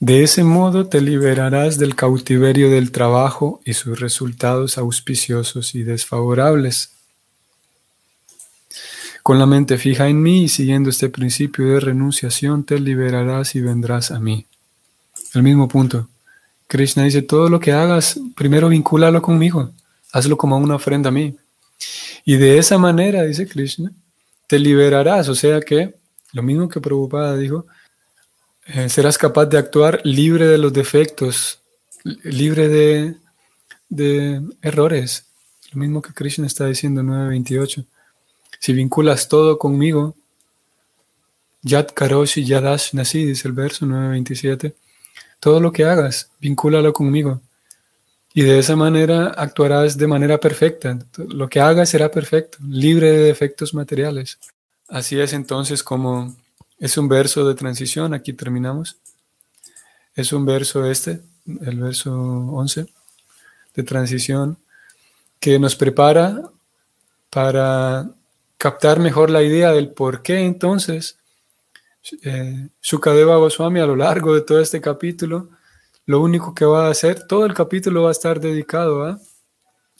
De 0.00 0.22
ese 0.22 0.42
modo 0.44 0.88
te 0.88 1.00
liberarás 1.00 1.78
del 1.78 1.94
cautiverio 1.94 2.70
del 2.70 2.90
trabajo 2.90 3.60
y 3.64 3.74
sus 3.74 4.00
resultados 4.00 4.76
auspiciosos 4.76 5.74
y 5.74 5.84
desfavorables. 5.84 6.90
Con 9.22 9.38
la 9.38 9.46
mente 9.46 9.78
fija 9.78 10.08
en 10.08 10.20
mí 10.20 10.44
y 10.44 10.48
siguiendo 10.48 10.90
este 10.90 11.08
principio 11.08 11.66
de 11.68 11.80
renunciación 11.80 12.64
te 12.64 12.80
liberarás 12.80 13.54
y 13.54 13.60
vendrás 13.60 14.10
a 14.10 14.18
mí. 14.18 14.46
El 15.34 15.44
mismo 15.44 15.68
punto. 15.68 16.08
Krishna 16.66 17.04
dice, 17.04 17.22
todo 17.22 17.48
lo 17.48 17.60
que 17.60 17.72
hagas, 17.72 18.18
primero 18.34 18.68
vincúlalo 18.68 19.22
conmigo, 19.22 19.70
hazlo 20.12 20.36
como 20.36 20.56
una 20.56 20.74
ofrenda 20.74 21.10
a 21.10 21.12
mí. 21.12 21.36
Y 22.24 22.36
de 22.36 22.58
esa 22.58 22.78
manera, 22.78 23.22
dice 23.22 23.46
Krishna, 23.46 23.92
te 24.48 24.58
liberarás. 24.58 25.28
O 25.28 25.34
sea 25.34 25.60
que, 25.60 25.94
lo 26.32 26.42
mismo 26.42 26.68
que 26.68 26.80
Prabhupada 26.80 27.36
dijo, 27.36 27.66
eh, 28.66 28.88
serás 28.88 29.18
capaz 29.18 29.46
de 29.46 29.58
actuar 29.58 30.00
libre 30.04 30.46
de 30.46 30.58
los 30.58 30.72
defectos, 30.72 31.60
libre 32.24 32.68
de, 32.68 33.16
de 33.88 34.42
errores. 34.62 35.26
Lo 35.72 35.80
mismo 35.80 36.02
que 36.02 36.12
Krishna 36.12 36.46
está 36.46 36.66
diciendo 36.66 37.02
en 37.02 37.08
9.28. 37.08 37.86
Si 38.62 38.72
vinculas 38.72 39.26
todo 39.26 39.58
conmigo, 39.58 40.14
Yat 41.62 41.90
Karoshi 41.94 42.44
Yadash 42.44 42.94
Nasi, 42.94 43.24
dice 43.24 43.48
el 43.48 43.54
verso 43.54 43.84
9.27, 43.86 44.72
todo 45.40 45.58
lo 45.58 45.72
que 45.72 45.84
hagas, 45.84 46.30
vincúlalo 46.38 46.92
conmigo. 46.92 47.40
Y 48.32 48.42
de 48.42 48.60
esa 48.60 48.76
manera 48.76 49.34
actuarás 49.36 49.98
de 49.98 50.06
manera 50.06 50.38
perfecta. 50.38 50.96
Lo 51.16 51.48
que 51.48 51.58
hagas 51.58 51.88
será 51.88 52.08
perfecto, 52.08 52.58
libre 52.64 53.10
de 53.10 53.24
defectos 53.24 53.74
materiales. 53.74 54.38
Así 54.88 55.18
es 55.18 55.32
entonces 55.32 55.82
como 55.82 56.32
es 56.78 56.96
un 56.96 57.08
verso 57.08 57.44
de 57.48 57.56
transición, 57.56 58.14
aquí 58.14 58.32
terminamos. 58.32 58.96
Es 60.14 60.32
un 60.32 60.46
verso 60.46 60.88
este, 60.88 61.20
el 61.62 61.80
verso 61.80 62.12
11, 62.12 62.86
de 63.74 63.82
transición, 63.82 64.56
que 65.40 65.58
nos 65.58 65.74
prepara 65.74 66.48
para 67.28 68.08
captar 68.62 69.00
mejor 69.00 69.28
la 69.28 69.42
idea 69.42 69.72
del 69.72 69.90
por 69.90 70.22
qué 70.22 70.38
entonces 70.38 71.18
eh, 72.22 72.68
Goswami 72.92 73.80
a 73.80 73.86
lo 73.86 73.96
largo 73.96 74.36
de 74.36 74.42
todo 74.42 74.60
este 74.60 74.80
capítulo, 74.80 75.48
lo 76.06 76.20
único 76.20 76.54
que 76.54 76.64
va 76.64 76.86
a 76.86 76.90
hacer, 76.90 77.26
todo 77.26 77.44
el 77.44 77.54
capítulo 77.54 78.04
va 78.04 78.10
a 78.10 78.12
estar 78.12 78.38
dedicado 78.38 79.02
a 79.02 79.18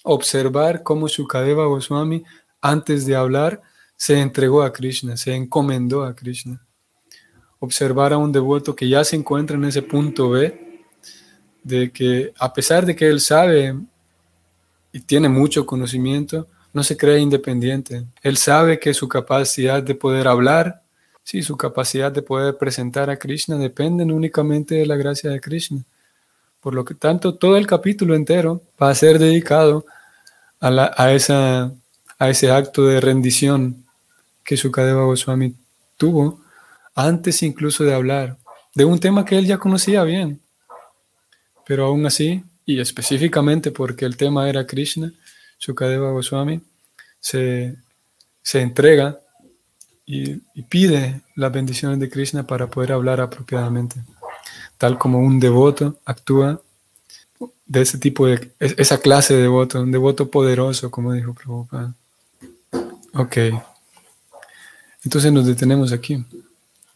observar 0.04 0.84
cómo 0.84 1.08
Shukadeva 1.08 1.66
Goswami, 1.66 2.22
antes 2.60 3.04
de 3.04 3.16
hablar, 3.16 3.60
se 3.96 4.20
entregó 4.20 4.62
a 4.62 4.72
Krishna, 4.72 5.16
se 5.16 5.34
encomendó 5.34 6.04
a 6.04 6.14
Krishna. 6.14 6.64
Observar 7.58 8.12
a 8.12 8.18
un 8.18 8.30
devoto 8.30 8.76
que 8.76 8.88
ya 8.88 9.02
se 9.02 9.16
encuentra 9.16 9.56
en 9.56 9.64
ese 9.64 9.82
punto 9.82 10.30
B, 10.30 10.84
de 11.64 11.90
que 11.90 12.32
a 12.38 12.52
pesar 12.52 12.86
de 12.86 12.94
que 12.94 13.08
él 13.08 13.20
sabe 13.20 13.76
y 14.92 15.00
tiene 15.00 15.28
mucho 15.28 15.66
conocimiento, 15.66 16.46
no 16.72 16.82
se 16.82 16.96
cree 16.96 17.18
independiente. 17.18 18.04
Él 18.22 18.36
sabe 18.36 18.78
que 18.78 18.94
su 18.94 19.08
capacidad 19.08 19.82
de 19.82 19.94
poder 19.94 20.28
hablar, 20.28 20.82
sí, 21.22 21.42
su 21.42 21.56
capacidad 21.56 22.10
de 22.10 22.22
poder 22.22 22.56
presentar 22.56 23.10
a 23.10 23.18
Krishna 23.18 23.56
dependen 23.56 24.10
únicamente 24.10 24.76
de 24.76 24.86
la 24.86 24.96
gracia 24.96 25.30
de 25.30 25.40
Krishna. 25.40 25.82
Por 26.60 26.74
lo 26.74 26.84
que 26.84 26.94
tanto, 26.94 27.34
todo 27.34 27.56
el 27.56 27.66
capítulo 27.66 28.14
entero 28.14 28.62
va 28.80 28.90
a 28.90 28.94
ser 28.94 29.18
dedicado 29.18 29.84
a, 30.60 30.92
a, 30.96 31.12
esa, 31.12 31.72
a 32.18 32.30
ese 32.30 32.50
acto 32.50 32.86
de 32.86 33.00
rendición 33.00 33.84
que 34.44 34.56
Sukadeva 34.56 35.04
Goswami 35.04 35.54
tuvo 35.96 36.40
antes 36.94 37.42
incluso 37.42 37.84
de 37.84 37.94
hablar, 37.94 38.36
de 38.74 38.84
un 38.84 38.98
tema 38.98 39.24
que 39.24 39.38
él 39.38 39.46
ya 39.46 39.58
conocía 39.58 40.04
bien. 40.04 40.40
Pero 41.66 41.86
aún 41.86 42.06
así, 42.06 42.44
y 42.64 42.80
específicamente 42.80 43.70
porque 43.70 44.04
el 44.04 44.16
tema 44.16 44.48
era 44.48 44.66
Krishna, 44.66 45.12
Sukadeva 45.62 46.10
Goswami 46.10 46.60
se, 47.20 47.76
se 48.42 48.60
entrega 48.60 49.20
y, 50.04 50.40
pide 50.68 51.22
las 51.36 51.52
bendiciones 51.52 52.00
de 52.00 52.10
Krishna 52.10 52.46
para 52.46 52.66
poder 52.66 52.90
hablar 52.92 53.20
apropiadamente, 53.20 54.02
tal 54.76 54.98
como 54.98 55.18
un 55.18 55.38
devoto 55.38 56.00
actúa 56.04 56.60
de 57.66 57.80
ese 57.80 57.98
tipo 57.98 58.26
de, 58.26 58.50
esa 58.58 58.98
clase 58.98 59.34
de 59.34 59.42
devoto, 59.42 59.82
un 59.82 59.92
devoto 59.92 60.28
poderoso, 60.30 60.90
como 60.90 61.12
dijo 61.12 61.32
Prabhupada. 61.32 61.94
Ok. 63.14 63.36
Entonces 65.04 65.32
nos 65.32 65.46
detenemos 65.46 65.92
aquí. 65.92 66.24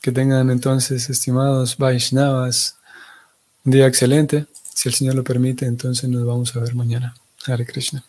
Que 0.01 0.13
tengan 0.13 0.51
entonces, 0.51 1.09
estimados 1.09 1.77
Vaishnavas, 1.77 2.79
un 3.65 3.73
día 3.73 3.87
excelente. 3.87 4.47
Si 4.75 4.89
el 4.89 4.95
Señor 4.95 5.15
lo 5.15 5.25
permite, 5.25 5.67
entonces 5.67 6.09
nos 6.11 6.27
vamos 6.27 6.55
a 6.57 6.61
ver 6.61 6.75
mañana. 6.75 7.15
Hare 7.47 7.65
Krishna. 7.65 8.05